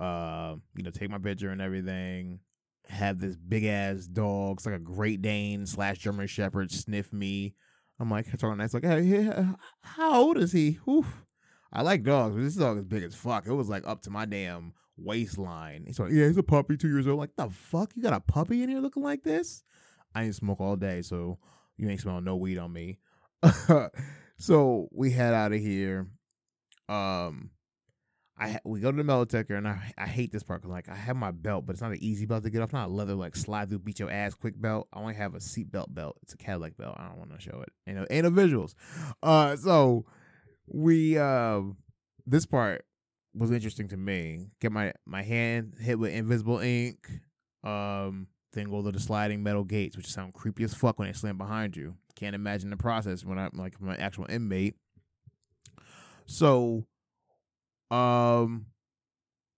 Uh, 0.01 0.57
you 0.77 0.83
know, 0.83 0.91
take 0.91 1.11
my 1.11 1.19
picture 1.19 1.51
and 1.51 1.61
everything. 1.61 2.41
Have 2.89 3.19
this 3.19 3.37
big 3.37 3.65
ass 3.65 4.07
dog, 4.07 4.59
it's 4.59 4.67
like 4.67 4.75
a 4.75 4.79
Great 4.79 5.21
Dane 5.21 5.67
slash 5.67 5.99
German 5.99 6.27
Shepherd, 6.27 6.71
sniff 6.71 7.13
me. 7.13 7.55
I'm 8.01 8.11
like, 8.11 8.27
it's 8.33 8.45
all 8.45 8.55
nice. 8.55 8.73
Like, 8.73 8.85
hey, 8.85 9.03
yeah, 9.03 9.53
how 9.83 10.21
old 10.21 10.39
is 10.39 10.53
he? 10.53 10.79
Oof. 10.89 11.25
I 11.73 11.83
like 11.83 12.03
dogs, 12.03 12.35
but 12.35 12.43
this 12.43 12.55
dog 12.55 12.79
is 12.79 12.85
big 12.85 13.03
as 13.03 13.15
fuck. 13.15 13.47
It 13.47 13.53
was 13.53 13.69
like 13.69 13.87
up 13.87 14.03
to 14.03 14.11
my 14.11 14.25
damn 14.25 14.73
waistline. 14.97 15.85
He's 15.87 15.99
like, 15.99 16.13
yeah, 16.13 16.27
he's 16.27 16.39
a 16.39 16.43
puppy, 16.43 16.77
two 16.77 16.89
years 16.89 17.07
old. 17.07 17.19
Like, 17.19 17.37
the 17.37 17.51
fuck? 17.51 17.93
You 17.95 18.03
got 18.03 18.15
a 18.15 18.21
puppy 18.21 18.63
in 18.63 18.71
here 18.71 18.81
looking 18.81 19.03
like 19.03 19.23
this? 19.23 19.65
I 20.15 20.25
ain't 20.25 20.35
smoke 20.35 20.61
all 20.61 20.77
day, 20.77 21.03
so 21.03 21.39
you 21.77 21.89
ain't 21.89 22.01
smell 22.01 22.21
no 22.21 22.37
weed 22.37 22.59
on 22.59 22.73
me. 22.73 22.99
so 24.39 24.89
we 24.93 25.11
head 25.11 25.35
out 25.35 25.53
of 25.53 25.61
here. 25.61 26.09
Um, 26.89 27.51
I 28.39 28.59
we 28.65 28.81
go 28.81 28.91
to 28.91 28.97
the 28.97 29.05
metal 29.05 29.25
detector, 29.25 29.57
and 29.57 29.67
I 29.67 29.93
I 29.99 30.07
hate 30.07 30.33
this 30.33 30.43
part 30.43 30.63
because 30.63 30.73
like 30.73 30.89
I 30.89 30.95
have 30.95 31.17
my 31.17 31.31
belt, 31.31 31.67
but 31.67 31.73
it's 31.73 31.83
not 31.83 31.93
an 31.93 32.03
easy 32.03 32.27
belt 32.27 32.45
to 32.45 32.51
get 32.51 32.63
off. 32.63 32.73
Not 32.73 32.89
a 32.89 32.93
leather 32.93 33.15
like 33.15 33.37
slide 33.37 33.69
through 33.69 33.81
beat 33.81 33.99
your 33.99 34.11
ass 34.11 34.35
quick 34.35 34.61
belt. 34.61 34.89
I 34.93 35.01
only 35.01 35.15
have 35.15 35.35
a 35.35 35.39
seatbelt 35.39 35.95
belt. 35.95 36.17
It's 36.23 36.35
a 36.35 36.37
Cadillac 36.37 36.77
belt. 36.77 36.97
I 36.99 37.09
don't 37.09 37.19
want 37.19 37.33
to 37.35 37.41
show 37.41 37.63
it. 37.63 37.73
Ain't 37.87 37.99
no, 37.99 38.07
ain't 38.11 38.25
no 38.25 38.31
visuals. 38.31 38.75
Uh, 39.23 39.57
so 39.57 40.05
we 40.67 41.19
uh 41.19 41.63
this 42.27 42.47
part 42.47 42.85
was 43.35 43.51
interesting 43.51 43.89
to 43.89 43.97
me. 43.97 44.51
Get 44.61 44.73
my 44.73 44.93
my 45.07 45.23
hand 45.23 45.75
hit 45.81 45.99
with 45.99 46.13
invisible 46.13 46.59
ink. 46.59 47.09
Um, 47.65 48.29
then 48.53 48.71
go 48.71 48.83
to 48.83 48.93
the 48.93 49.01
sliding 49.01 49.43
metal 49.43 49.65
gates, 49.65 49.97
which 49.97 50.07
sound 50.07 50.35
creepy 50.35 50.65
as 50.65 50.75
fuck 50.75 50.99
when 50.99 51.09
they 51.09 51.13
slam 51.15 51.39
behind 51.39 51.77
you. 51.77 51.97
Can't 52.15 52.35
imagine 52.35 52.71
the 52.71 52.77
process 52.77 53.25
when 53.25 53.39
I'm 53.39 53.51
like 53.55 53.81
my 53.81 53.97
actual 53.97 54.27
inmate. 54.29 54.75
So, 56.27 56.85
um, 57.91 58.67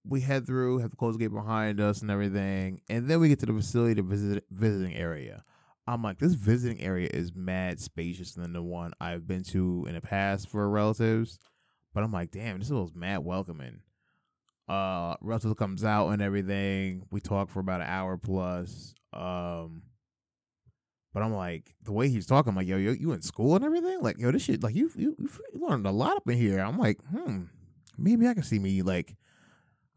we 0.04 0.20
head 0.20 0.46
through, 0.46 0.78
have 0.78 0.90
the 0.90 0.96
closed 0.96 1.18
gate 1.18 1.32
behind 1.32 1.80
us 1.80 2.02
and 2.02 2.10
everything, 2.10 2.80
and 2.88 3.08
then 3.08 3.20
we 3.20 3.28
get 3.28 3.40
to 3.40 3.46
the 3.46 3.52
facility, 3.52 3.94
the 3.94 4.02
visit, 4.02 4.44
visiting 4.50 4.94
area. 4.94 5.44
I'm 5.86 6.02
like, 6.02 6.18
this 6.18 6.34
visiting 6.34 6.80
area 6.80 7.08
is 7.12 7.34
mad 7.34 7.80
spacious 7.80 8.32
than 8.32 8.52
the 8.52 8.62
one 8.62 8.92
I've 9.00 9.26
been 9.26 9.42
to 9.44 9.86
in 9.88 9.94
the 9.94 10.00
past 10.00 10.48
for 10.48 10.68
relatives. 10.68 11.38
But 11.92 12.04
I'm 12.04 12.12
like, 12.12 12.30
damn, 12.30 12.60
this 12.60 12.68
feels 12.68 12.94
mad 12.94 13.24
welcoming. 13.24 13.80
Uh, 14.68 15.16
Russell 15.20 15.56
comes 15.56 15.82
out 15.82 16.10
and 16.10 16.22
everything. 16.22 17.06
We 17.10 17.20
talk 17.20 17.50
for 17.50 17.58
about 17.58 17.80
an 17.80 17.88
hour 17.88 18.16
plus. 18.16 18.94
Um, 19.12 19.82
but 21.12 21.24
I'm 21.24 21.34
like, 21.34 21.74
the 21.82 21.90
way 21.92 22.08
he's 22.08 22.26
talking, 22.26 22.50
I'm 22.50 22.56
like, 22.56 22.68
yo, 22.68 22.76
yo, 22.76 22.92
you 22.92 23.10
in 23.10 23.22
school 23.22 23.56
and 23.56 23.64
everything? 23.64 24.00
Like, 24.00 24.18
yo, 24.18 24.30
this 24.30 24.42
shit, 24.42 24.62
like, 24.62 24.76
you 24.76 24.92
you, 24.94 25.16
you 25.18 25.28
learned 25.54 25.86
a 25.86 25.90
lot 25.90 26.16
up 26.16 26.28
in 26.28 26.36
here. 26.36 26.60
I'm 26.60 26.78
like, 26.78 27.00
hmm, 27.10 27.44
maybe 28.00 28.26
I 28.26 28.34
can 28.34 28.42
see 28.42 28.58
me 28.58 28.82
like, 28.82 29.16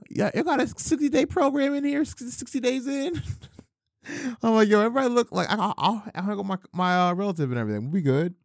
yeah, 0.09 0.31
you 0.33 0.43
got 0.43 0.61
a 0.61 0.67
60 0.67 1.09
day 1.09 1.25
program 1.25 1.73
in 1.75 1.83
here, 1.83 2.05
60 2.05 2.59
days 2.59 2.87
in. 2.87 3.21
I'm 4.43 4.53
like, 4.53 4.67
yo, 4.67 4.81
everybody 4.81 5.07
look 5.07 5.31
like 5.31 5.49
I, 5.49 5.55
I'll, 5.55 5.73
I'll 5.77 6.03
hang 6.13 6.45
my 6.45 6.57
my 6.73 7.09
uh, 7.09 7.13
relative 7.13 7.51
and 7.51 7.59
everything. 7.59 7.83
We'll 7.83 7.93
be 7.93 8.01
good. 8.01 8.35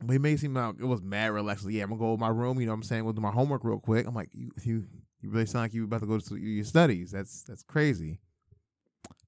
But 0.00 0.16
it 0.16 0.24
it 0.24 0.40
seem 0.40 0.54
like 0.54 0.76
it 0.78 0.84
was 0.84 1.02
mad 1.02 1.32
relaxed. 1.32 1.64
Like, 1.64 1.74
yeah, 1.74 1.84
I'm 1.84 1.90
gonna 1.90 2.00
go 2.00 2.16
to 2.16 2.20
my 2.20 2.28
room. 2.28 2.60
You 2.60 2.66
know, 2.66 2.72
what 2.72 2.76
I'm 2.76 2.82
saying, 2.82 3.04
we'll 3.04 3.12
do 3.12 3.20
my 3.20 3.30
homework 3.30 3.64
real 3.64 3.78
quick. 3.78 4.06
I'm 4.06 4.14
like, 4.14 4.30
you, 4.32 4.50
you, 4.62 4.84
you 5.20 5.30
really 5.30 5.46
sound 5.46 5.64
like 5.64 5.74
you 5.74 5.84
about 5.84 6.00
to 6.00 6.06
go 6.06 6.18
to 6.18 6.36
your 6.36 6.64
studies. 6.64 7.10
That's 7.10 7.42
that's 7.42 7.62
crazy. 7.62 8.20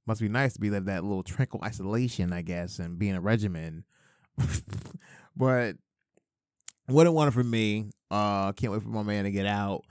Must 0.06 0.20
be 0.20 0.28
nice 0.28 0.54
to 0.54 0.60
be 0.60 0.70
like 0.70 0.84
that 0.84 1.02
little 1.02 1.22
tranquil 1.22 1.62
isolation, 1.64 2.32
I 2.32 2.42
guess, 2.42 2.78
and 2.78 2.98
being 2.98 3.14
a 3.14 3.20
regimen. 3.20 3.84
but 5.36 5.76
wouldn't 6.88 7.14
want 7.14 7.28
it 7.28 7.32
for 7.32 7.44
me. 7.44 7.90
Uh, 8.10 8.52
can't 8.52 8.72
wait 8.72 8.82
for 8.82 8.88
my 8.88 9.02
man 9.02 9.24
to 9.24 9.30
get 9.30 9.46
out. 9.46 9.84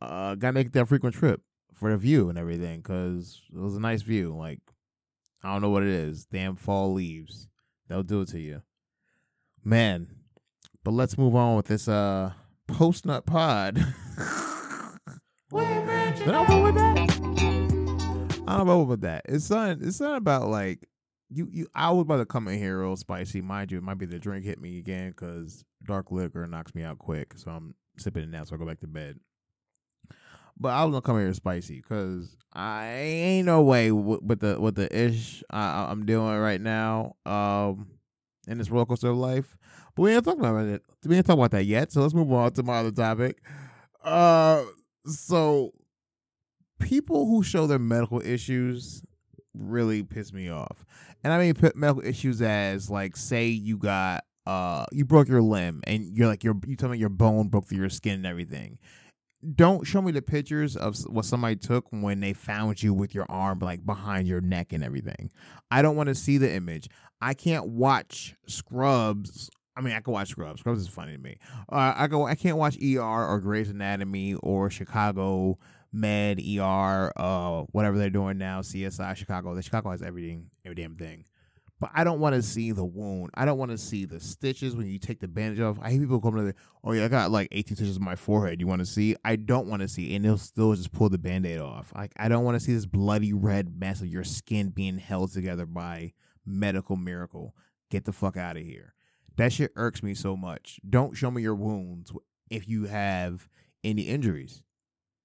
Uh, 0.00 0.34
gotta 0.34 0.52
make 0.52 0.72
that 0.72 0.88
frequent 0.88 1.14
trip 1.14 1.40
for 1.74 1.90
the 1.90 1.96
view 1.96 2.28
and 2.28 2.38
everything 2.38 2.80
because 2.80 3.42
it 3.52 3.58
was 3.58 3.76
a 3.76 3.80
nice 3.80 4.02
view. 4.02 4.34
Like, 4.36 4.60
I 5.42 5.52
don't 5.52 5.62
know 5.62 5.70
what 5.70 5.82
it 5.82 5.88
is. 5.88 6.26
Damn 6.26 6.56
fall 6.56 6.92
leaves. 6.92 7.48
They'll 7.88 8.02
do 8.02 8.22
it 8.22 8.28
to 8.28 8.40
you. 8.40 8.62
Man. 9.64 10.08
But 10.84 10.92
let's 10.92 11.16
move 11.16 11.36
on 11.36 11.56
with 11.56 11.66
this 11.66 11.86
uh 11.86 12.32
post 12.66 13.06
nut 13.06 13.26
pod. 13.26 13.84
I 14.18 14.96
don't 16.26 16.48
know 16.48 16.62
with 16.62 16.74
that. 16.74 18.42
I 18.46 18.56
don't 18.56 18.66
know 18.66 18.82
with 18.82 19.00
that. 19.02 19.22
It's 19.26 19.50
not 19.50 19.78
it's 19.80 20.00
not 20.00 20.16
about 20.16 20.48
like 20.48 20.88
you 21.30 21.48
you 21.50 21.66
I 21.74 21.90
was 21.90 22.02
about 22.02 22.18
to 22.18 22.26
come 22.26 22.48
in 22.48 22.58
here 22.58 22.80
real 22.80 22.96
spicy. 22.96 23.40
Mind 23.40 23.70
you, 23.70 23.78
it 23.78 23.84
might 23.84 23.98
be 23.98 24.06
the 24.06 24.18
drink 24.18 24.44
hit 24.44 24.60
me 24.60 24.78
again 24.78 25.10
because 25.10 25.64
dark 25.86 26.10
liquor 26.10 26.46
knocks 26.46 26.74
me 26.74 26.82
out 26.82 26.98
quick. 26.98 27.34
So 27.36 27.50
I'm 27.50 27.74
sipping 27.98 28.22
it 28.22 28.30
now 28.30 28.44
so 28.44 28.54
I 28.54 28.58
go 28.58 28.66
back 28.66 28.80
to 28.80 28.86
bed. 28.86 29.18
But 30.58 30.70
I 30.70 30.84
was 30.84 30.92
gonna 30.92 31.02
come 31.02 31.18
here 31.18 31.32
spicy 31.32 31.76
because 31.76 32.36
I 32.52 32.86
ain't 32.88 33.46
no 33.46 33.62
way 33.62 33.90
with, 33.90 34.40
the 34.40 34.60
with 34.60 34.74
the 34.74 34.94
ish 34.96 35.42
I, 35.50 35.88
I'm 35.90 36.04
doing 36.04 36.38
right 36.38 36.60
now. 36.60 37.16
Um, 37.24 37.88
in 38.48 38.58
this 38.58 38.70
roller 38.70 38.86
coaster 38.86 39.08
of 39.08 39.16
life. 39.16 39.56
But 39.94 40.02
we 40.02 40.14
ain't 40.14 40.24
talking 40.24 40.44
about 40.44 40.66
it. 40.66 40.82
We 41.04 41.16
ain't 41.16 41.26
talking 41.26 41.40
about 41.40 41.52
that 41.52 41.64
yet. 41.64 41.92
So 41.92 42.00
let's 42.00 42.14
move 42.14 42.32
on 42.32 42.52
to 42.52 42.62
my 42.62 42.78
other 42.78 42.90
topic. 42.90 43.42
Uh, 44.02 44.64
so 45.06 45.72
people 46.80 47.26
who 47.26 47.42
show 47.42 47.66
their 47.66 47.78
medical 47.78 48.20
issues 48.20 49.04
really 49.54 50.02
piss 50.02 50.32
me 50.32 50.50
off, 50.50 50.84
and 51.22 51.32
I 51.32 51.38
mean 51.38 51.54
medical 51.74 52.04
issues 52.04 52.42
as 52.42 52.90
like, 52.90 53.16
say 53.16 53.46
you 53.46 53.76
got 53.76 54.24
uh 54.46 54.84
you 54.92 55.04
broke 55.04 55.28
your 55.28 55.42
limb 55.42 55.80
and 55.86 56.16
you're 56.16 56.28
like 56.28 56.42
you're 56.42 56.58
you 56.66 56.76
tell 56.76 56.88
me 56.88 56.98
your 56.98 57.08
bone 57.08 57.48
broke 57.48 57.66
through 57.66 57.78
your 57.78 57.90
skin 57.90 58.14
and 58.14 58.26
everything 58.26 58.78
don't 59.54 59.84
show 59.86 60.00
me 60.00 60.12
the 60.12 60.22
pictures 60.22 60.76
of 60.76 60.96
what 61.06 61.24
somebody 61.24 61.56
took 61.56 61.86
when 61.90 62.20
they 62.20 62.32
found 62.32 62.82
you 62.82 62.94
with 62.94 63.14
your 63.14 63.26
arm 63.28 63.58
like 63.58 63.84
behind 63.84 64.28
your 64.28 64.40
neck 64.40 64.72
and 64.72 64.84
everything. 64.84 65.30
I 65.70 65.82
don't 65.82 65.96
want 65.96 66.08
to 66.08 66.14
see 66.14 66.38
the 66.38 66.52
image. 66.52 66.88
I 67.20 67.34
can't 67.34 67.66
watch 67.66 68.36
Scrubs. 68.46 69.50
I 69.76 69.80
mean, 69.80 69.94
I 69.94 70.00
can 70.00 70.12
watch 70.12 70.28
Scrubs. 70.28 70.60
Scrubs 70.60 70.80
is 70.80 70.88
funny 70.88 71.12
to 71.12 71.18
me. 71.18 71.38
Uh, 71.70 71.94
I 71.96 72.06
go. 72.06 72.26
I 72.26 72.34
can't 72.34 72.56
watch 72.56 72.76
ER 72.80 73.00
or 73.00 73.40
Grey's 73.40 73.70
Anatomy 73.70 74.34
or 74.34 74.70
Chicago 74.70 75.58
Med, 75.92 76.40
ER, 76.40 77.12
uh, 77.16 77.62
whatever 77.72 77.98
they're 77.98 78.10
doing 78.10 78.38
now. 78.38 78.60
CSI 78.60 79.16
Chicago. 79.16 79.54
The 79.54 79.62
Chicago 79.62 79.90
has 79.90 80.02
everything, 80.02 80.50
every 80.64 80.76
damn 80.76 80.96
thing 80.96 81.24
but 81.82 81.90
I 81.92 82.04
don't 82.04 82.20
want 82.20 82.36
to 82.36 82.42
see 82.42 82.70
the 82.70 82.84
wound. 82.84 83.32
I 83.34 83.44
don't 83.44 83.58
want 83.58 83.72
to 83.72 83.76
see 83.76 84.04
the 84.04 84.20
stitches 84.20 84.76
when 84.76 84.86
you 84.86 85.00
take 85.00 85.18
the 85.18 85.26
bandage 85.26 85.58
off. 85.58 85.78
I 85.82 85.90
hate 85.90 85.98
people 85.98 86.20
coming 86.20 86.38
to 86.38 86.52
the, 86.52 86.54
oh 86.84 86.92
yeah, 86.92 87.06
I 87.06 87.08
got 87.08 87.32
like 87.32 87.48
18 87.50 87.74
stitches 87.74 87.96
on 87.96 88.04
my 88.04 88.14
forehead. 88.14 88.60
You 88.60 88.68
want 88.68 88.78
to 88.82 88.86
see? 88.86 89.16
I 89.24 89.34
don't 89.34 89.66
want 89.66 89.82
to 89.82 89.88
see, 89.88 90.14
and 90.14 90.24
they'll 90.24 90.38
still 90.38 90.72
just 90.76 90.92
pull 90.92 91.08
the 91.08 91.18
band-aid 91.18 91.58
off. 91.58 91.92
Like 91.92 92.12
I 92.16 92.28
don't 92.28 92.44
want 92.44 92.54
to 92.54 92.60
see 92.60 92.72
this 92.72 92.86
bloody 92.86 93.32
red 93.32 93.80
mess 93.80 94.00
of 94.00 94.06
your 94.06 94.22
skin 94.22 94.68
being 94.68 94.98
held 94.98 95.32
together 95.32 95.66
by 95.66 96.12
medical 96.46 96.94
miracle. 96.94 97.56
Get 97.90 98.04
the 98.04 98.12
fuck 98.12 98.36
out 98.36 98.56
of 98.56 98.62
here. 98.62 98.94
That 99.34 99.52
shit 99.52 99.72
irks 99.74 100.04
me 100.04 100.14
so 100.14 100.36
much. 100.36 100.78
Don't 100.88 101.16
show 101.16 101.32
me 101.32 101.42
your 101.42 101.56
wounds 101.56 102.12
if 102.48 102.68
you 102.68 102.84
have 102.84 103.48
any 103.82 104.02
injuries, 104.02 104.62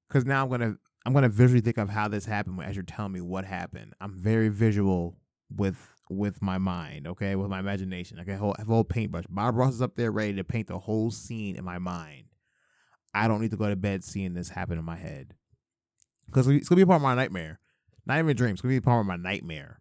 because 0.08 0.26
now 0.26 0.44
I'm 0.44 0.50
gonna 0.50 0.78
I'm 1.06 1.14
gonna 1.14 1.30
visually 1.30 1.62
think 1.62 1.78
of 1.78 1.90
how 1.90 2.08
this 2.08 2.26
happened 2.26 2.60
as 2.64 2.76
you're 2.76 2.82
telling 2.82 3.12
me 3.12 3.22
what 3.22 3.46
happened. 3.46 3.94
I'm 4.02 4.16
very 4.16 4.50
visual 4.50 5.20
with 5.56 5.94
with 6.10 6.42
my 6.42 6.58
mind, 6.58 7.08
okay, 7.08 7.36
with 7.36 7.50
my 7.50 7.60
imagination. 7.60 8.20
Okay, 8.20 8.34
I 8.34 8.36
have 8.36 8.44
a 8.60 8.64
whole 8.64 8.84
paintbrush. 8.84 9.26
Bob 9.30 9.56
Ross 9.56 9.74
is 9.74 9.82
up 9.82 9.96
there 9.96 10.12
ready 10.12 10.34
to 10.36 10.44
paint 10.44 10.68
the 10.68 10.80
whole 10.80 11.12
scene 11.12 11.56
in 11.56 11.64
my 11.64 11.80
mind. 11.80 12.26
I 13.14 13.28
don't 13.28 13.42
need 13.42 13.52
to 13.52 13.58
go 13.58 13.68
to 13.68 13.76
bed 13.76 14.04
seeing 14.04 14.34
this 14.34 14.50
happen 14.50 14.78
in 14.78 14.86
my 14.86 14.96
head 14.96 15.34
because 16.28 16.48
it's 16.48 16.70
gonna 16.70 16.82
be 16.82 16.86
part 16.86 16.98
of 16.98 17.04
my 17.04 17.16
nightmare. 17.16 17.60
Not 18.06 18.20
even 18.20 18.36
dreams. 18.36 18.54
It's 18.54 18.62
gonna 18.62 18.76
be 18.76 18.82
part 18.82 19.02
of 19.02 19.06
my 19.06 19.16
nightmare. 19.16 19.80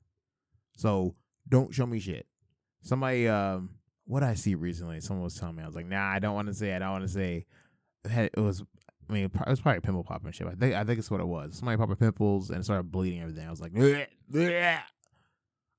So 0.76 1.14
don't 1.48 1.74
show 1.74 1.86
me 1.86 2.00
shit. 2.00 2.26
Somebody, 2.82 3.28
um, 3.28 3.70
what 4.06 4.22
I 4.22 4.34
see 4.34 4.54
recently? 4.54 5.00
Someone 5.00 5.24
was 5.24 5.34
telling 5.34 5.56
me. 5.56 5.62
I 5.62 5.66
was 5.66 5.74
like, 5.74 5.86
Nah, 5.86 6.08
I 6.10 6.18
don't 6.18 6.34
want 6.34 6.48
to 6.48 6.54
say. 6.54 6.74
I 6.74 6.78
don't 6.78 6.92
want 6.92 7.04
to 7.04 7.12
say. 7.12 7.46
It 8.04 8.38
was. 8.38 8.62
I 9.08 9.12
mean, 9.12 9.24
it 9.24 9.32
was 9.48 9.60
probably 9.60 9.80
pimple 9.80 10.04
popping 10.04 10.32
shit. 10.32 10.46
I 10.46 10.54
think. 10.54 10.74
I 10.74 10.84
think 10.84 10.98
it's 10.98 11.10
what 11.10 11.20
it 11.20 11.26
was. 11.26 11.56
Somebody 11.56 11.76
popping 11.76 11.96
pimples 11.96 12.50
and 12.50 12.64
started 12.64 12.90
bleeding 12.90 13.20
everything. 13.20 13.46
I 13.46 13.50
was 13.50 13.60
like, 13.60 13.72
Bleh, 13.72 14.06
bleh. 14.32 14.80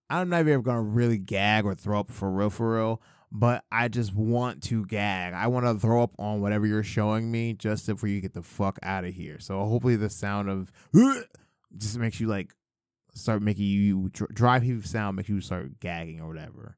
I'm 0.10 0.30
not 0.30 0.42
even 0.42 0.62
gonna 0.62 0.82
really 0.82 1.18
gag 1.18 1.66
or 1.66 1.76
throw 1.76 2.00
up 2.00 2.12
for 2.12 2.32
real, 2.32 2.50
for 2.50 2.76
real. 2.76 3.02
but 3.32 3.64
I 3.72 3.90
just 3.90 4.14
want 4.14 4.64
to 4.64 4.86
gag. 4.86 5.34
I 5.34 5.48
want 5.48 5.66
to 5.66 5.76
throw 5.76 6.02
up 6.02 6.14
on 6.18 6.40
whatever 6.42 6.66
you're 6.66 6.84
showing 6.84 7.30
me 7.30 7.54
just 7.54 7.86
before 7.86 8.08
you 8.10 8.22
get 8.22 8.34
the 8.34 8.42
fuck 8.42 8.80
out 8.84 9.04
of 9.04 9.14
here. 9.14 9.40
So 9.40 9.60
hopefully 9.66 9.98
the 9.98 10.10
sound 10.10 10.50
of 10.50 10.72
just 11.78 11.98
makes 11.98 12.20
you 12.20 12.28
like 12.28 12.54
start 13.14 13.42
making 13.42 13.66
you 13.66 14.10
dry 14.10 14.60
heave 14.60 14.86
sound 14.88 15.18
makes 15.18 15.28
you 15.30 15.42
start 15.42 15.80
gagging 15.80 16.22
or 16.22 16.28
whatever. 16.30 16.78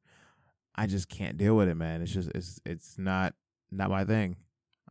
I 0.75 0.87
just 0.87 1.09
can't 1.09 1.37
deal 1.37 1.55
with 1.55 1.67
it, 1.69 1.75
man. 1.75 2.01
It's 2.01 2.11
just 2.13 2.31
it's 2.33 2.59
it's 2.65 2.97
not 2.97 3.35
not 3.71 3.89
my 3.91 4.05
thing. 4.05 4.37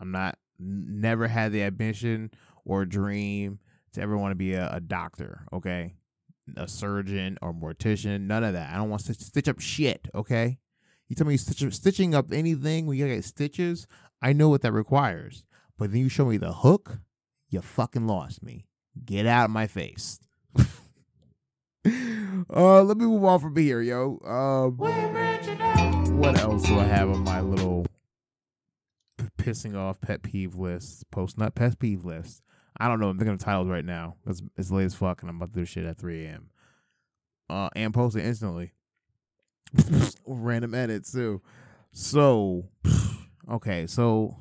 I'm 0.00 0.12
not 0.12 0.38
never 0.61 1.26
had 1.26 1.50
the 1.52 1.62
ambition 1.62 2.30
or 2.64 2.85
dream 2.85 3.59
to 3.95 4.00
ever 4.02 4.16
want 4.16 4.33
to 4.33 4.37
be 4.37 4.54
a, 4.54 4.68
a 4.75 4.80
doctor, 4.80 5.47
okay? 5.52 5.95
A 6.57 6.69
surgeon 6.69 7.38
or 7.43 7.52
mortician, 7.52 8.23
none 8.23 8.45
of 8.45 8.55
that. 8.55 8.73
I 8.73 8.76
don't 8.76 8.90
want 8.90 9.05
to 9.05 9.14
stitch 9.14 9.49
up 9.49 9.61
shit, 9.61 10.09
okay? 10.14 10.59
You 11.09 11.17
tell 11.17 11.26
me 11.26 11.37
stitch, 11.37 11.75
stitching 11.75 12.14
up 12.14 12.33
anything 12.33 12.87
when 12.87 12.99
you 12.99 13.07
get 13.07 13.25
stitches, 13.25 13.87
I 14.21 14.33
know 14.33 14.49
what 14.49 14.62
that 14.62 14.73
requires. 14.73 15.45
But 15.78 15.93
then 15.93 16.00
you 16.00 16.09
show 16.09 16.26
me 16.26 16.37
the 16.37 16.52
hook, 16.52 16.99
you 17.49 17.61
fucking 17.61 18.07
lost 18.07 18.43
me. 18.43 18.67
Get 19.05 19.26
out 19.26 19.47
of 19.47 19.50
my 19.50 19.67
face. 19.67 20.19
uh, 20.59 20.64
let 22.83 22.97
me 22.97 23.07
move 23.07 23.25
on 23.25 23.38
from 23.38 23.57
here, 23.57 23.81
yo. 23.81 24.19
Um, 24.25 24.76
what 26.19 26.38
else 26.38 26.64
do 26.64 26.78
I 26.78 26.85
have 26.85 27.09
on 27.09 27.21
my 27.21 27.40
little 27.40 27.87
pissing 29.38 29.76
off 29.76 30.00
pet 30.00 30.23
peeve 30.23 30.57
list? 30.57 31.11
Post 31.11 31.38
nut 31.38 31.55
pet 31.55 31.78
peeve 31.78 32.05
list. 32.05 32.43
I 32.80 32.88
don't 32.88 33.00
know. 33.00 33.08
I'm 33.08 33.18
thinking 33.18 33.35
of 33.35 33.40
titles 33.40 33.68
right 33.68 33.85
now. 33.85 34.16
It's, 34.26 34.42
it's 34.56 34.70
late 34.70 34.85
as 34.85 34.94
fuck, 34.94 35.23
and 35.23 35.30
I'm 35.30 35.37
about 35.37 35.52
to 35.52 35.61
do 35.61 35.64
shit 35.64 35.85
at 35.85 35.99
3 35.99 36.26
a.m. 36.26 36.50
Uh, 37.50 37.68
and 37.75 37.92
post 37.92 38.16
it 38.16 38.25
instantly. 38.25 38.73
Random 40.26 40.75
edits 40.75 41.12
too. 41.12 41.42
So, 41.92 42.68
okay, 43.50 43.87
so 43.87 44.37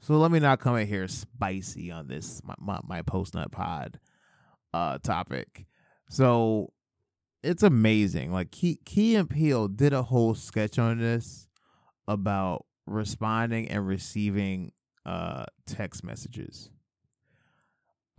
so 0.00 0.16
let 0.16 0.30
me 0.30 0.38
not 0.38 0.60
come 0.60 0.76
in 0.76 0.86
here 0.86 1.06
spicy 1.08 1.90
on 1.90 2.08
this 2.08 2.42
my 2.44 2.54
my, 2.58 2.80
my 2.82 3.02
post 3.02 3.34
nut 3.34 3.52
pod 3.52 4.00
uh 4.72 4.98
topic. 4.98 5.66
So 6.08 6.72
it's 7.42 7.62
amazing. 7.62 8.32
Like 8.32 8.50
Key 8.50 8.80
Key 8.84 9.16
and 9.16 9.28
Peele 9.28 9.68
did 9.68 9.92
a 9.92 10.02
whole 10.02 10.34
sketch 10.34 10.78
on 10.78 10.98
this 10.98 11.48
about 12.08 12.66
responding 12.86 13.68
and 13.68 13.86
receiving 13.86 14.72
uh 15.04 15.44
text 15.66 16.02
messages. 16.02 16.70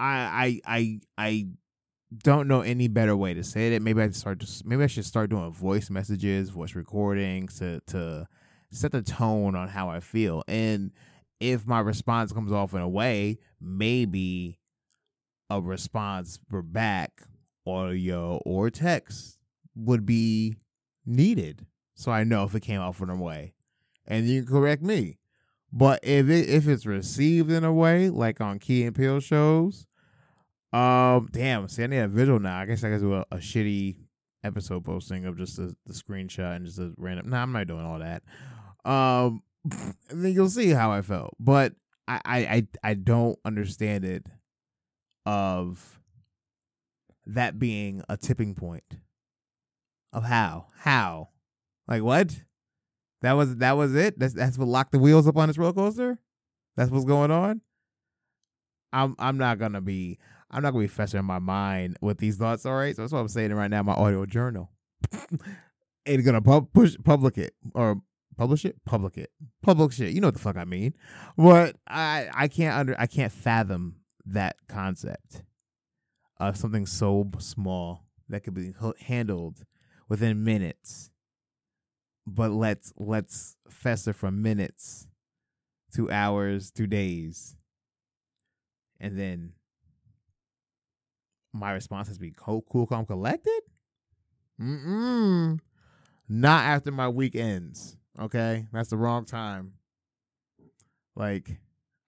I 0.01 0.61
I 0.65 0.77
I 0.77 0.99
I 1.17 1.47
don't 2.17 2.47
know 2.47 2.61
any 2.61 2.87
better 2.87 3.15
way 3.15 3.33
to 3.33 3.43
say 3.43 3.73
it. 3.73 3.81
Maybe 3.81 4.01
I 4.01 4.09
start 4.09 4.39
to, 4.41 4.63
maybe 4.65 4.83
I 4.83 4.87
should 4.87 5.05
start 5.05 5.29
doing 5.29 5.51
voice 5.51 5.89
messages, 5.89 6.49
voice 6.49 6.75
recordings 6.75 7.59
to 7.59 7.81
to 7.87 8.27
set 8.71 8.91
the 8.91 9.01
tone 9.01 9.55
on 9.55 9.69
how 9.69 9.89
I 9.89 9.99
feel. 9.99 10.43
And 10.47 10.91
if 11.39 11.65
my 11.65 11.79
response 11.79 12.31
comes 12.31 12.51
off 12.51 12.73
in 12.73 12.81
a 12.81 12.89
way, 12.89 13.39
maybe 13.59 14.59
a 15.49 15.61
response 15.61 16.39
for 16.49 16.61
back 16.61 17.23
audio 17.65 18.41
or 18.45 18.69
text 18.69 19.37
would 19.75 20.05
be 20.05 20.55
needed. 21.05 21.65
So 21.95 22.11
I 22.11 22.23
know 22.23 22.43
if 22.43 22.55
it 22.55 22.61
came 22.61 22.79
off 22.79 23.01
in 23.01 23.09
a 23.09 23.15
way. 23.15 23.53
And 24.07 24.27
you 24.27 24.43
can 24.43 24.51
correct 24.51 24.81
me. 24.81 25.17
But 25.71 25.99
if 26.03 26.27
it 26.29 26.49
if 26.49 26.67
it's 26.67 26.85
received 26.85 27.49
in 27.49 27.63
a 27.63 27.71
way, 27.71 28.09
like 28.09 28.41
on 28.41 28.59
Key 28.59 28.83
and 28.83 28.95
Peele 28.95 29.21
shows, 29.21 29.87
um, 30.73 31.29
damn. 31.31 31.67
See, 31.67 31.83
I 31.83 31.87
need 31.87 31.99
a 31.99 32.07
visual 32.07 32.39
now. 32.39 32.59
I 32.59 32.65
guess 32.65 32.83
I 32.83 32.89
could 32.89 33.01
do 33.01 33.15
a, 33.15 33.25
a 33.31 33.37
shitty 33.37 33.97
episode 34.43 34.85
posting 34.85 35.25
of 35.25 35.37
just 35.37 35.59
a, 35.59 35.75
the 35.85 35.93
screenshot 35.93 36.55
and 36.55 36.65
just 36.65 36.79
a 36.79 36.93
random. 36.97 37.29
No, 37.29 37.37
nah, 37.37 37.43
I'm 37.43 37.51
not 37.51 37.67
doing 37.67 37.85
all 37.85 37.99
that. 37.99 38.23
Um, 38.89 39.43
and 40.09 40.25
then 40.25 40.33
you'll 40.33 40.49
see 40.49 40.69
how 40.69 40.91
I 40.91 41.01
felt. 41.01 41.35
But 41.39 41.73
I, 42.07 42.21
I, 42.25 42.37
I, 42.37 42.67
I 42.83 42.93
don't 42.93 43.37
understand 43.45 44.05
it. 44.05 44.25
Of 45.23 45.99
that 47.27 47.59
being 47.59 48.01
a 48.09 48.17
tipping 48.17 48.55
point. 48.55 48.97
Of 50.13 50.23
how? 50.23 50.67
How? 50.77 51.29
Like 51.87 52.03
what? 52.03 52.41
That 53.21 53.33
was 53.33 53.57
that 53.57 53.77
was 53.77 53.95
it. 53.95 54.17
That's 54.17 54.33
that's 54.33 54.57
what 54.57 54.67
locked 54.67 54.91
the 54.91 54.99
wheels 54.99 55.27
up 55.27 55.37
on 55.37 55.47
this 55.47 55.57
roller 55.57 55.73
coaster. 55.73 56.19
That's 56.75 56.89
what's 56.89 57.05
going 57.05 57.31
on. 57.31 57.61
I'm 58.91 59.15
I'm 59.19 59.37
not 59.37 59.59
gonna 59.59 59.81
be 59.81 60.17
I'm 60.51 60.61
not 60.61 60.71
gonna 60.71 60.83
be 60.83 60.87
festering 60.87 61.25
my 61.25 61.39
mind 61.39 61.97
with 62.01 62.17
these 62.17 62.35
thoughts. 62.35 62.65
All 62.65 62.75
right, 62.75 62.95
so 62.95 63.01
that's 63.01 63.13
what 63.13 63.19
I'm 63.19 63.27
saying 63.29 63.53
right 63.53 63.69
now. 63.69 63.83
My 63.83 63.93
audio 63.93 64.25
journal. 64.25 64.69
Ain't 66.05 66.25
gonna 66.25 66.41
pub- 66.41 66.73
push 66.73 66.95
public 67.03 67.37
it 67.37 67.53
or 67.73 68.01
publish 68.37 68.65
it, 68.65 68.83
public 68.85 69.17
it, 69.17 69.31
public 69.61 69.93
shit. 69.93 70.11
You 70.11 70.19
know 70.19 70.27
what 70.27 70.33
the 70.33 70.41
fuck 70.41 70.57
I 70.57 70.65
mean? 70.65 70.93
But 71.37 71.77
I 71.87 72.27
I 72.33 72.47
can't 72.47 72.75
under 72.75 72.95
I 72.99 73.07
can't 73.07 73.31
fathom 73.31 73.97
that 74.25 74.57
concept 74.67 75.43
of 76.39 76.57
something 76.57 76.85
so 76.85 77.29
small 77.39 78.05
that 78.29 78.43
could 78.43 78.53
be 78.53 78.73
handled 78.99 79.63
within 80.09 80.43
minutes. 80.43 81.11
But 82.27 82.51
let's 82.51 82.91
let's 82.97 83.55
fester 83.69 84.11
from 84.11 84.41
minutes 84.41 85.07
to 85.95 86.11
hours 86.11 86.71
to 86.71 86.87
days, 86.87 87.55
and 88.99 89.17
then 89.17 89.53
my 91.53 91.71
response 91.71 92.07
has 92.07 92.17
to 92.17 92.21
be 92.21 92.33
cool, 92.35 92.63
cool, 92.69 92.87
calm, 92.87 93.05
collected. 93.05 93.61
Mm-mm. 94.59 95.59
Not 96.29 96.63
after 96.65 96.91
my 96.91 97.09
weekends. 97.09 97.97
Okay, 98.19 98.67
that's 98.71 98.89
the 98.89 98.97
wrong 98.97 99.25
time. 99.25 99.73
Like, 101.15 101.59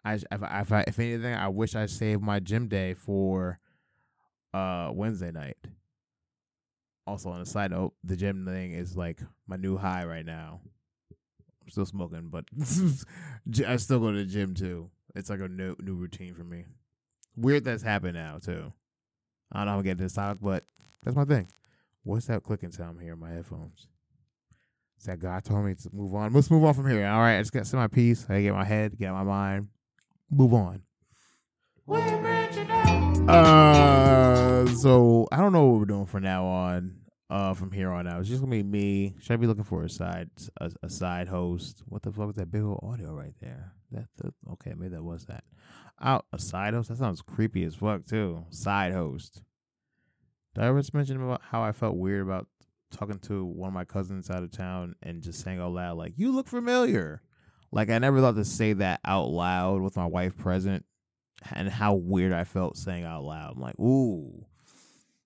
I 0.05 0.13
if 0.15 0.43
I, 0.43 0.61
if, 0.61 0.71
I, 0.71 0.83
if 0.87 0.99
anything, 0.99 1.33
I 1.33 1.47
wish 1.49 1.75
I 1.75 1.85
saved 1.87 2.21
my 2.21 2.39
gym 2.39 2.67
day 2.67 2.93
for 2.93 3.59
uh 4.53 4.91
Wednesday 4.93 5.31
night. 5.31 5.57
Also, 7.05 7.29
on 7.29 7.41
a 7.41 7.45
side 7.45 7.71
note, 7.71 7.93
the 8.03 8.15
gym 8.15 8.45
thing 8.45 8.71
is 8.73 8.95
like 8.95 9.19
my 9.47 9.57
new 9.57 9.77
high 9.77 10.05
right 10.05 10.25
now. 10.25 10.61
I'm 11.61 11.69
still 11.69 11.85
smoking, 11.85 12.29
but 12.29 12.45
I 13.67 13.75
still 13.77 13.99
go 13.99 14.11
to 14.11 14.17
the 14.17 14.25
gym 14.25 14.53
too. 14.53 14.89
It's 15.15 15.29
like 15.29 15.39
a 15.39 15.47
new 15.47 15.75
new 15.79 15.95
routine 15.95 16.33
for 16.33 16.43
me. 16.43 16.65
Weird 17.35 17.65
that's 17.65 17.83
happened 17.83 18.15
now 18.15 18.39
too. 18.39 18.73
I 19.53 19.59
don't 19.59 19.65
know 19.65 19.71
how 19.71 19.77
to 19.77 19.83
get 19.83 19.97
this 19.97 20.13
topic, 20.13 20.39
but 20.41 20.65
that's 21.03 21.15
my 21.15 21.25
thing. 21.25 21.47
What's 22.03 22.25
that 22.25 22.43
clicking 22.43 22.71
sound 22.71 22.99
here 23.01 23.13
in 23.13 23.19
my 23.19 23.29
headphones? 23.29 23.87
Is 24.99 25.05
that 25.05 25.19
God 25.19 25.43
told 25.43 25.65
me 25.65 25.75
to 25.75 25.89
move 25.93 26.15
on? 26.15 26.33
Let's 26.33 26.49
move 26.49 26.63
on 26.63 26.73
from 26.73 26.89
here. 26.89 27.05
All 27.05 27.19
right, 27.19 27.37
I 27.37 27.41
just 27.41 27.53
got 27.53 27.65
to 27.65 27.75
my 27.75 27.87
piece. 27.87 28.25
I 28.29 28.41
get 28.41 28.53
my 28.53 28.63
head, 28.65 28.97
get 28.97 29.11
my 29.11 29.23
mind, 29.23 29.67
move 30.31 30.53
on. 30.53 30.81
Uh, 33.27 34.65
so 34.67 35.27
I 35.31 35.37
don't 35.37 35.53
know 35.53 35.65
what 35.65 35.79
we're 35.79 35.85
doing 35.85 36.05
from 36.05 36.23
now 36.23 36.45
on. 36.45 37.02
Uh, 37.33 37.51
from 37.51 37.71
here 37.71 37.89
on 37.89 38.05
out, 38.07 38.19
it's 38.19 38.29
just 38.29 38.41
gonna 38.41 38.51
be 38.51 38.61
me. 38.61 39.15
Should 39.19 39.33
I 39.33 39.37
be 39.37 39.47
looking 39.47 39.63
for 39.63 39.83
a 39.83 39.89
side 39.89 40.29
a, 40.61 40.69
a 40.83 40.89
side 40.89 41.27
host? 41.27 41.81
What 41.87 42.03
the 42.03 42.11
fuck 42.11 42.29
is 42.29 42.35
that 42.35 42.51
big 42.51 42.61
old 42.61 42.79
audio 42.83 43.11
right 43.11 43.33
there? 43.41 43.73
That 43.91 44.05
the, 44.17 44.31
okay, 44.51 44.73
maybe 44.77 44.89
that 44.89 45.03
was 45.03 45.25
that. 45.25 45.43
Out 45.99 46.27
a 46.31 46.37
side 46.37 46.75
host? 46.75 46.89
That 46.89 46.99
sounds 46.99 47.23
creepy 47.23 47.63
as 47.63 47.73
fuck 47.73 48.05
too. 48.05 48.45
Side 48.51 48.93
host. 48.93 49.41
Did 50.53 50.63
I 50.63 50.67
ever 50.67 50.83
mention 50.93 51.23
about 51.23 51.41
how 51.41 51.63
I 51.63 51.71
felt 51.71 51.97
weird 51.97 52.21
about 52.21 52.45
talking 52.91 53.17
to 53.21 53.43
one 53.43 53.69
of 53.69 53.73
my 53.73 53.85
cousins 53.85 54.29
out 54.29 54.43
of 54.43 54.51
town 54.51 54.93
and 55.01 55.23
just 55.23 55.41
saying 55.43 55.59
out 55.59 55.71
loud, 55.71 55.97
like, 55.97 56.13
you 56.15 56.31
look 56.31 56.47
familiar. 56.47 57.23
Like 57.71 57.89
I 57.89 57.97
never 57.97 58.21
thought 58.21 58.35
to 58.35 58.45
say 58.45 58.73
that 58.73 58.99
out 59.03 59.29
loud 59.29 59.81
with 59.81 59.97
my 59.97 60.05
wife 60.05 60.37
present 60.37 60.85
and 61.51 61.67
how 61.67 61.95
weird 61.95 62.31
I 62.31 62.43
felt 62.43 62.77
saying 62.77 63.05
out 63.05 63.23
loud. 63.23 63.53
I'm 63.55 63.61
like, 63.61 63.79
ooh, 63.79 64.45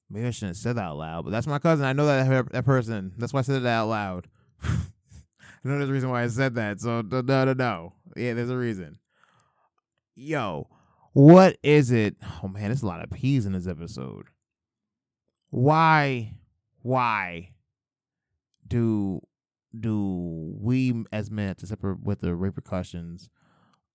maybe 0.09 0.27
I 0.27 0.31
shouldn't 0.31 0.55
have 0.55 0.61
said 0.61 0.75
that 0.77 0.83
out 0.85 0.97
loud. 0.97 1.25
But 1.25 1.31
that's 1.31 1.47
my 1.47 1.59
cousin. 1.59 1.85
I 1.85 1.93
know 1.93 2.05
that 2.05 2.51
that 2.51 2.65
person. 2.65 3.13
That's 3.17 3.33
why 3.33 3.39
I 3.39 3.43
said 3.43 3.61
it 3.61 3.67
out 3.67 3.87
loud. 3.87 4.27
I 4.63 4.69
know 5.63 5.77
there's 5.77 5.89
a 5.89 5.93
reason 5.93 6.09
why 6.09 6.23
I 6.23 6.27
said 6.27 6.55
that. 6.55 6.79
So 6.79 7.01
no, 7.01 7.21
no, 7.21 7.53
no. 7.53 7.93
Yeah, 8.15 8.33
there's 8.33 8.49
a 8.49 8.57
reason 8.57 8.99
yo, 10.17 10.67
what 11.13 11.57
is 11.63 11.91
it? 11.91 12.15
Oh 12.43 12.47
man, 12.47 12.65
there's 12.65 12.83
a 12.83 12.87
lot 12.87 13.03
of 13.03 13.11
peas 13.11 13.45
in 13.45 13.53
this 13.53 13.67
episode. 13.67 14.25
Why, 15.49 16.33
why 16.81 17.51
do 18.67 19.21
do 19.79 20.55
we 20.59 21.05
as 21.13 21.29
men 21.29 21.49
have 21.49 21.57
to 21.57 21.67
separate 21.67 22.01
with 22.01 22.19
the 22.21 22.35
repercussions 22.35 23.29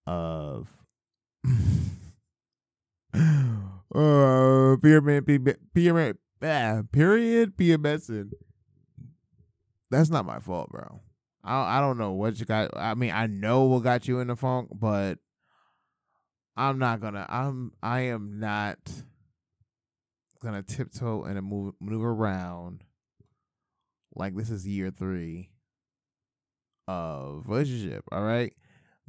of 0.07 0.73
uh 3.95 4.77
pyramid 4.83 5.27
pyramid 5.75 6.19
ah, 6.43 6.83
period 6.91 7.57
PMSing? 7.57 8.33
That's 9.91 10.11
not 10.11 10.25
my 10.25 10.39
fault, 10.39 10.71
bro. 10.71 11.01
I 11.45 11.79
I 11.79 11.81
don't 11.81 11.99
know 11.99 12.13
what 12.13 12.39
you 12.41 12.47
got. 12.47 12.77
I 12.77 12.95
mean, 12.95 13.13
I 13.13 13.27
know 13.27 13.65
what 13.65 13.83
got 13.83 14.09
you 14.09 14.21
in 14.21 14.29
the 14.29 14.37
funk, 14.37 14.71
but 14.73 15.19
I'm 16.57 16.79
not 16.79 17.01
gonna. 17.01 17.27
I'm. 17.29 17.73
I 17.83 18.01
am 18.03 18.39
not 18.39 18.79
gonna 20.43 20.63
tiptoe 20.63 21.25
and 21.25 21.41
move 21.43 21.75
maneuver 21.81 22.11
around 22.11 22.85
like 24.15 24.35
this 24.37 24.51
is 24.51 24.67
year 24.67 24.91
three 24.91 25.51
of 26.89 27.45
relationship. 27.47 28.05
All 28.11 28.23
right, 28.23 28.53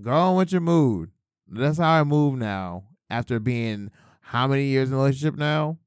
go 0.01 0.11
on 0.11 0.37
with 0.37 0.51
your 0.51 0.61
mood. 0.61 1.11
That's 1.47 1.77
how 1.77 1.91
I 1.91 2.03
move 2.03 2.37
now. 2.37 2.85
After 3.13 3.39
being 3.39 3.91
how 4.21 4.47
many 4.47 4.65
years 4.65 4.89
in 4.89 4.95
a 4.95 4.97
relationship 4.97 5.35
now? 5.35 5.77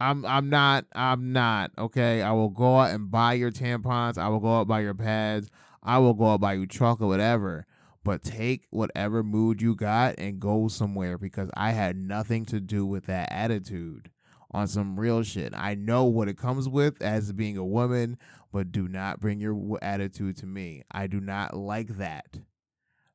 I'm 0.00 0.24
I'm 0.24 0.48
not 0.48 0.86
I'm 0.94 1.34
not 1.34 1.72
okay. 1.76 2.22
I 2.22 2.32
will 2.32 2.48
go 2.48 2.78
out 2.78 2.92
and 2.92 3.10
buy 3.10 3.34
your 3.34 3.50
tampons. 3.50 4.16
I 4.16 4.28
will 4.28 4.40
go 4.40 4.60
out 4.60 4.66
buy 4.66 4.80
your 4.80 4.94
pads. 4.94 5.50
I 5.82 5.98
will 5.98 6.14
go 6.14 6.30
out 6.32 6.40
buy 6.40 6.54
you 6.54 6.66
chocolate, 6.66 7.08
whatever. 7.08 7.66
But 8.02 8.22
take 8.22 8.66
whatever 8.70 9.22
mood 9.22 9.60
you 9.60 9.74
got 9.74 10.14
and 10.16 10.40
go 10.40 10.68
somewhere 10.68 11.18
because 11.18 11.50
I 11.52 11.72
had 11.72 11.96
nothing 11.96 12.46
to 12.46 12.58
do 12.58 12.86
with 12.86 13.04
that 13.06 13.30
attitude 13.30 14.10
on 14.50 14.66
some 14.66 14.98
real 14.98 15.22
shit. 15.22 15.52
I 15.54 15.74
know 15.74 16.04
what 16.04 16.28
it 16.28 16.38
comes 16.38 16.66
with 16.66 17.02
as 17.02 17.32
being 17.32 17.58
a 17.58 17.64
woman, 17.64 18.16
but 18.50 18.72
do 18.72 18.88
not 18.88 19.20
bring 19.20 19.38
your 19.38 19.78
attitude 19.82 20.38
to 20.38 20.46
me. 20.46 20.82
I 20.90 21.06
do 21.06 21.20
not 21.20 21.54
like 21.54 21.98
that. 21.98 22.38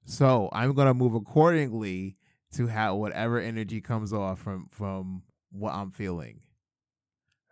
So 0.06 0.50
I'm 0.54 0.74
gonna 0.74 0.94
move 0.94 1.16
accordingly 1.16 2.18
to 2.56 2.68
how 2.68 2.96
whatever 2.96 3.40
energy 3.40 3.82
comes 3.82 4.14
off 4.14 4.40
from 4.40 4.68
from 4.72 5.24
what 5.52 5.74
I'm 5.74 5.92
feeling. 5.92 6.42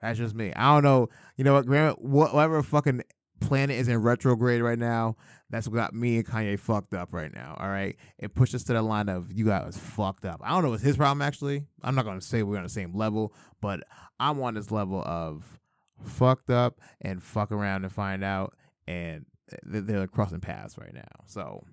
That's 0.02 0.18
just 0.18 0.36
me. 0.36 0.52
I 0.56 0.74
don't 0.74 0.84
know. 0.84 1.10
You 1.38 1.44
know 1.44 1.54
what, 1.54 1.66
Graham? 1.66 1.96
Whatever 1.96 2.62
fucking 2.62 3.04
planet 3.40 3.78
is 3.78 3.88
in 3.88 4.02
retrograde 4.02 4.62
right 4.62 4.80
now, 4.80 5.16
that's 5.50 5.68
what 5.68 5.76
got 5.76 5.94
me 5.94 6.18
and 6.18 6.26
Kanye 6.26 6.60
fucked 6.60 6.94
up 6.94 7.14
right 7.14 7.34
now. 7.34 7.56
All 7.60 7.70
right, 7.70 7.96
it 8.18 8.36
pushed 8.36 8.56
us 8.56 8.64
to 8.66 8.74
the 8.74 8.82
line 8.82 9.10
of 9.10 9.32
you 9.32 9.46
guys 9.46 9.78
fucked 9.78 10.26
up. 10.26 10.42
I 10.44 10.50
don't 10.52 10.64
know 10.64 10.72
what's 10.72 10.84
his 10.84 10.98
problem 10.98 11.22
actually. 11.22 11.66
I'm 11.82 11.96
not 11.96 12.06
gonna 12.06 12.22
say 12.22 12.44
we're 12.44 12.58
on 12.58 12.64
the 12.64 12.70
same 12.70 12.94
level, 12.94 13.34
but 13.62 13.82
I'm 14.20 14.42
on 14.42 14.56
this 14.56 14.72
level 14.72 15.02
of 15.06 15.60
fucked 16.04 16.50
up 16.50 16.80
and 17.02 17.24
fuck 17.24 17.52
around 17.52 17.84
and 17.84 17.94
find 17.94 18.24
out, 18.24 18.56
and 18.88 19.26
they're 19.64 20.08
crossing 20.08 20.42
paths 20.42 20.78
right 20.78 20.94
now. 20.94 21.24
So 21.26 21.64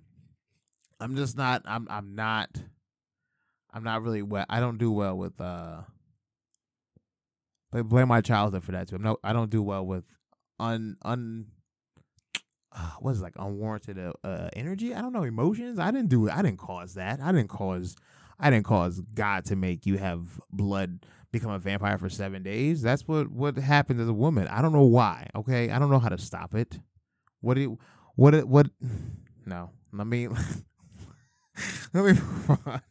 I'm 1.01 1.17
just 1.17 1.37
not. 1.37 1.63
I'm. 1.65 1.87
I'm 1.91 2.15
not. 2.15 2.51
I'm 3.73 3.85
not 3.85 4.03
really 4.03 4.23
well. 4.23 4.47
I 4.49 4.61
don't 4.61 4.79
do 4.79 4.91
well 4.91 5.17
with. 5.17 5.41
uh 5.41 5.83
but 7.73 7.89
blame 7.89 8.09
my 8.09 8.21
childhood 8.21 8.65
for 8.65 8.73
that 8.73 8.89
too. 8.89 8.97
I'm 8.97 9.03
no. 9.03 9.17
I 9.23 9.33
don't 9.33 9.51
do 9.51 9.63
well 9.63 9.87
with 9.87 10.05
un 10.59 10.97
un. 11.03 11.47
Uh, 12.73 12.91
what 13.01 13.13
is 13.13 13.21
it, 13.21 13.25
like 13.25 13.35
unwarranted 13.37 13.99
uh, 13.99 14.13
uh, 14.25 14.49
energy? 14.55 14.95
I 14.95 15.01
don't 15.01 15.13
know 15.13 15.25
emotions. 15.25 15.79
I 15.79 15.91
didn't 15.91 16.09
do. 16.09 16.31
I 16.31 16.43
didn't 16.43 16.59
cause 16.59 16.95
that. 16.95 17.21
I 17.21 17.33
didn't 17.33 17.49
cause. 17.49 17.97
I 18.39 18.51
didn't 18.51 18.67
cause 18.67 19.03
God 19.15 19.45
to 19.47 19.57
make 19.57 19.87
you 19.87 19.99
have 19.99 20.41
blood 20.51 21.05
become 21.31 21.51
a 21.51 21.59
vampire 21.59 21.99
for 21.99 22.09
seven 22.09 22.43
days. 22.43 22.83
That's 22.83 23.07
what 23.07 23.31
what 23.31 23.57
happens 23.57 24.01
as 24.01 24.09
a 24.09 24.13
woman. 24.13 24.49
I 24.49 24.63
don't 24.63 24.73
know 24.73 24.83
why. 24.83 25.29
Okay, 25.37 25.71
I 25.71 25.79
don't 25.79 25.91
know 25.91 25.99
how 25.99 26.09
to 26.09 26.19
stop 26.19 26.55
it. 26.55 26.79
What 27.41 27.55
do 27.55 27.61
you, 27.61 27.79
what 28.17 28.35
what? 28.47 28.69
No, 29.47 29.71
let 29.93 30.07
me 30.07 30.29
let 31.93 32.05
me. 32.05 32.21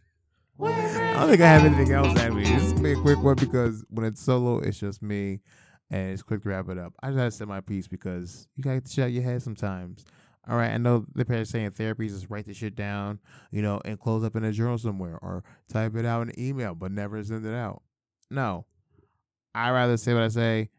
I 0.61 1.13
don't 1.13 1.29
think 1.29 1.41
I 1.41 1.47
have 1.47 1.65
anything 1.65 1.93
else 1.93 2.17
actually. 2.19 2.43
This 2.43 2.63
is 2.63 2.73
be 2.81 2.91
a 2.91 2.95
quick 2.95 3.21
one 3.21 3.35
because 3.35 3.85
when 3.89 4.05
it's 4.05 4.21
solo, 4.21 4.59
it's 4.59 4.79
just 4.79 5.01
me, 5.01 5.39
and 5.89 6.11
it's 6.11 6.21
quick 6.21 6.43
to 6.43 6.49
wrap 6.49 6.67
it 6.69 6.77
up. 6.77 6.93
I 7.01 7.07
just 7.07 7.17
gotta 7.17 7.31
say 7.31 7.45
my 7.45 7.61
piece 7.61 7.87
because 7.87 8.47
you 8.55 8.63
gotta 8.63 8.81
shut 8.87 9.11
your 9.11 9.23
head 9.23 9.41
sometimes. 9.41 10.05
All 10.47 10.57
right, 10.57 10.71
I 10.71 10.77
know 10.77 11.05
the 11.13 11.25
parents 11.25 11.51
saying 11.51 11.71
therapy 11.71 12.07
is 12.07 12.13
just 12.13 12.29
write 12.29 12.45
the 12.45 12.53
shit 12.53 12.75
down, 12.75 13.19
you 13.51 13.61
know, 13.61 13.81
and 13.85 13.99
close 13.99 14.23
up 14.23 14.35
in 14.35 14.43
a 14.43 14.51
journal 14.51 14.77
somewhere 14.77 15.17
or 15.21 15.43
type 15.69 15.95
it 15.95 16.05
out 16.05 16.23
in 16.23 16.29
an 16.29 16.39
email, 16.39 16.75
but 16.75 16.91
never 16.91 17.23
send 17.23 17.45
it 17.45 17.53
out. 17.53 17.83
No, 18.29 18.65
I 19.55 19.69
rather 19.69 19.95
say 19.95 20.13
what 20.13 20.23
I 20.23 20.27
say 20.29 20.69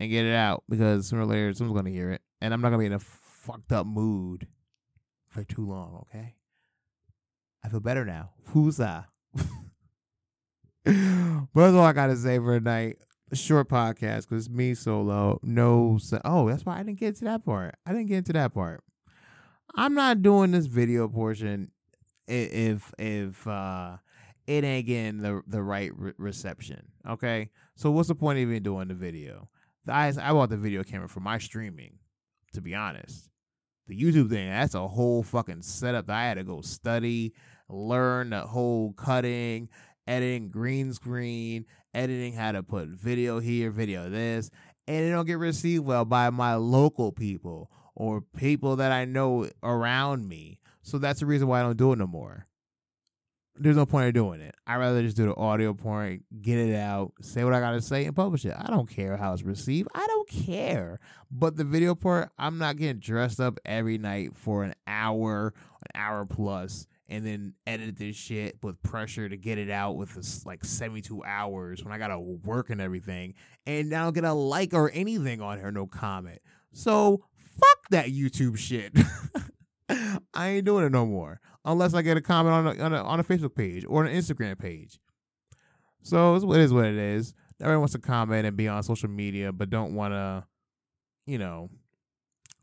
and 0.00 0.10
get 0.10 0.24
it 0.24 0.34
out 0.34 0.64
because 0.68 1.08
sooner 1.08 1.22
or 1.22 1.26
later 1.26 1.52
someone's 1.52 1.78
gonna 1.78 1.90
hear 1.90 2.10
it, 2.10 2.22
and 2.40 2.54
I'm 2.54 2.60
not 2.60 2.68
gonna 2.70 2.80
be 2.80 2.86
in 2.86 2.92
a 2.92 3.00
fucked 3.00 3.72
up 3.72 3.86
mood 3.86 4.46
for 5.28 5.44
too 5.44 5.66
long. 5.66 6.06
Okay, 6.08 6.36
I 7.62 7.68
feel 7.68 7.80
better 7.80 8.04
now. 8.04 8.30
Who's 8.46 8.78
that? 8.78 9.06
but 10.84 11.46
that's 11.54 11.74
all 11.74 11.80
I 11.80 11.92
gotta 11.92 12.16
say 12.16 12.38
for 12.38 12.58
tonight. 12.58 12.98
Short 13.32 13.68
podcast 13.68 14.28
because 14.28 14.48
me 14.48 14.74
solo. 14.74 15.40
No, 15.42 15.98
so- 16.00 16.20
oh, 16.24 16.48
that's 16.48 16.64
why 16.64 16.78
I 16.78 16.82
didn't 16.84 17.00
get 17.00 17.16
to 17.16 17.24
that 17.24 17.44
part. 17.44 17.74
I 17.84 17.92
didn't 17.92 18.06
get 18.06 18.24
to 18.26 18.32
that 18.34 18.54
part. 18.54 18.82
I'm 19.74 19.94
not 19.94 20.22
doing 20.22 20.52
this 20.52 20.66
video 20.66 21.08
portion 21.08 21.70
if 22.28 22.92
if 22.98 23.46
uh 23.46 23.96
it 24.46 24.62
ain't 24.64 24.86
getting 24.86 25.18
the 25.18 25.42
the 25.46 25.62
right 25.62 25.90
re- 25.96 26.12
reception. 26.18 26.86
Okay, 27.08 27.50
so 27.74 27.90
what's 27.90 28.08
the 28.08 28.14
point 28.14 28.38
of 28.38 28.42
even 28.42 28.62
doing 28.62 28.88
the 28.88 28.94
video? 28.94 29.48
I 29.88 30.12
I 30.20 30.32
bought 30.32 30.50
the 30.50 30.56
video 30.56 30.84
camera 30.84 31.08
for 31.08 31.20
my 31.20 31.38
streaming. 31.38 31.98
To 32.52 32.60
be 32.60 32.74
honest, 32.74 33.28
the 33.86 34.00
YouTube 34.00 34.30
thing 34.30 34.48
that's 34.48 34.74
a 34.74 34.86
whole 34.86 35.22
fucking 35.22 35.62
setup 35.62 36.06
that 36.06 36.16
I 36.16 36.24
had 36.26 36.34
to 36.38 36.44
go 36.44 36.60
study, 36.62 37.34
learn 37.68 38.30
the 38.30 38.40
whole 38.40 38.92
cutting, 38.92 39.68
editing 40.06 40.50
green 40.50 40.92
screen, 40.92 41.66
editing 41.94 42.32
how 42.32 42.52
to 42.52 42.62
put 42.62 42.88
video 42.88 43.38
here, 43.38 43.70
video 43.70 44.08
this, 44.08 44.50
and 44.86 45.04
it 45.04 45.10
don't 45.10 45.26
get 45.26 45.38
received 45.38 45.84
well 45.84 46.04
by 46.04 46.30
my 46.30 46.54
local 46.54 47.12
people 47.12 47.70
or 47.94 48.20
people 48.20 48.76
that 48.76 48.92
I 48.92 49.04
know 49.04 49.48
around 49.62 50.28
me. 50.28 50.60
So 50.82 50.98
that's 50.98 51.20
the 51.20 51.26
reason 51.26 51.48
why 51.48 51.60
I 51.60 51.62
don't 51.62 51.76
do 51.76 51.92
it 51.92 51.98
no 51.98 52.06
more. 52.06 52.46
There's 53.58 53.76
no 53.76 53.86
point 53.86 54.08
in 54.08 54.12
doing 54.12 54.42
it. 54.42 54.54
I'd 54.66 54.76
rather 54.76 55.02
just 55.02 55.16
do 55.16 55.24
the 55.24 55.34
audio 55.34 55.72
part, 55.72 56.20
get 56.42 56.58
it 56.58 56.76
out, 56.76 57.14
say 57.22 57.42
what 57.42 57.54
I 57.54 57.60
gotta 57.60 57.80
say, 57.80 58.04
and 58.04 58.14
publish 58.14 58.44
it. 58.44 58.54
I 58.56 58.66
don't 58.66 58.88
care 58.88 59.16
how 59.16 59.32
it's 59.32 59.42
received. 59.42 59.88
I 59.94 60.06
don't 60.06 60.28
care. 60.28 61.00
But 61.30 61.56
the 61.56 61.64
video 61.64 61.94
part, 61.94 62.30
I'm 62.38 62.58
not 62.58 62.76
getting 62.76 63.00
dressed 63.00 63.40
up 63.40 63.58
every 63.64 63.96
night 63.96 64.36
for 64.36 64.62
an 64.62 64.74
hour, 64.86 65.54
an 65.80 66.00
hour 66.00 66.26
plus, 66.26 66.86
and 67.08 67.24
then 67.24 67.54
edit 67.66 67.96
this 67.96 68.16
shit 68.16 68.56
with 68.62 68.82
pressure 68.82 69.28
to 69.28 69.36
get 69.36 69.58
it 69.58 69.70
out 69.70 69.96
with 69.96 70.14
this 70.14 70.44
like 70.44 70.64
72 70.64 71.22
hours 71.24 71.84
when 71.84 71.92
I 71.92 71.98
gotta 71.98 72.18
work 72.18 72.70
and 72.70 72.80
everything, 72.80 73.34
and 73.66 73.88
now 73.88 74.10
get 74.10 74.24
a 74.24 74.32
like 74.32 74.74
or 74.74 74.90
anything 74.92 75.40
on 75.40 75.58
here, 75.58 75.70
no 75.70 75.86
comment. 75.86 76.40
So 76.72 77.24
fuck 77.38 77.88
that 77.90 78.06
YouTube 78.06 78.58
shit. 78.58 78.92
I 80.34 80.48
ain't 80.48 80.66
doing 80.66 80.84
it 80.84 80.92
no 80.92 81.06
more 81.06 81.40
unless 81.64 81.94
I 81.94 82.02
get 82.02 82.16
a 82.16 82.20
comment 82.20 82.54
on 82.54 82.66
a, 82.66 82.84
on 82.84 82.92
a, 82.92 83.02
on 83.02 83.20
a 83.20 83.24
Facebook 83.24 83.54
page 83.54 83.84
or 83.88 84.04
an 84.04 84.14
Instagram 84.14 84.58
page. 84.58 84.98
So 86.02 86.34
it's 86.34 86.44
what 86.44 86.60
it 86.84 86.96
is. 86.96 87.34
Everyone 87.60 87.80
wants 87.80 87.94
to 87.94 87.98
comment 87.98 88.46
and 88.46 88.56
be 88.56 88.68
on 88.68 88.82
social 88.82 89.08
media, 89.08 89.52
but 89.52 89.70
don't 89.70 89.94
want 89.94 90.12
to, 90.12 90.44
you 91.26 91.38
know, 91.38 91.70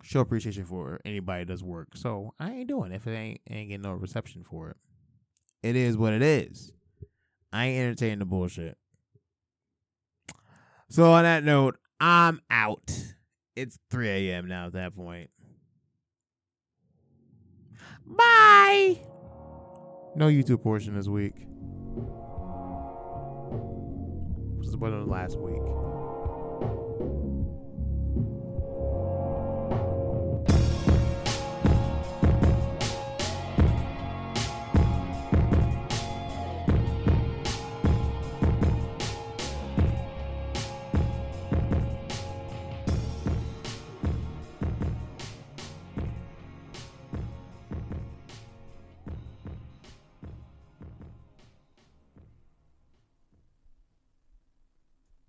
show 0.03 0.19
appreciation 0.19 0.65
for 0.65 0.99
anybody 1.05 1.45
does 1.45 1.63
work. 1.63 1.95
So 1.95 2.33
I 2.39 2.51
ain't 2.51 2.67
doing 2.67 2.91
it 2.91 2.95
if 2.97 3.07
it 3.07 3.15
ain't 3.15 3.41
ain't 3.49 3.69
getting 3.69 3.81
no 3.81 3.93
reception 3.93 4.43
for 4.43 4.69
it. 4.69 4.77
It 5.63 5.75
is 5.75 5.97
what 5.97 6.13
it 6.13 6.21
is. 6.21 6.71
I 7.51 7.65
ain't 7.67 7.79
entertaining 7.79 8.19
the 8.19 8.25
bullshit. 8.25 8.77
So 10.89 11.11
on 11.11 11.23
that 11.23 11.43
note, 11.43 11.77
I'm 11.99 12.41
out. 12.51 12.91
It's 13.55 13.79
3 13.89 14.09
a.m. 14.09 14.47
now 14.47 14.67
at 14.67 14.73
that 14.73 14.95
point. 14.95 15.29
Bye. 18.05 18.99
No 20.15 20.27
YouTube 20.27 20.61
portion 20.61 20.95
this 20.95 21.07
week. 21.07 21.35
This 24.59 24.75
was 24.75 24.91
the 24.91 25.05
last 25.05 25.39
week. 25.39 25.92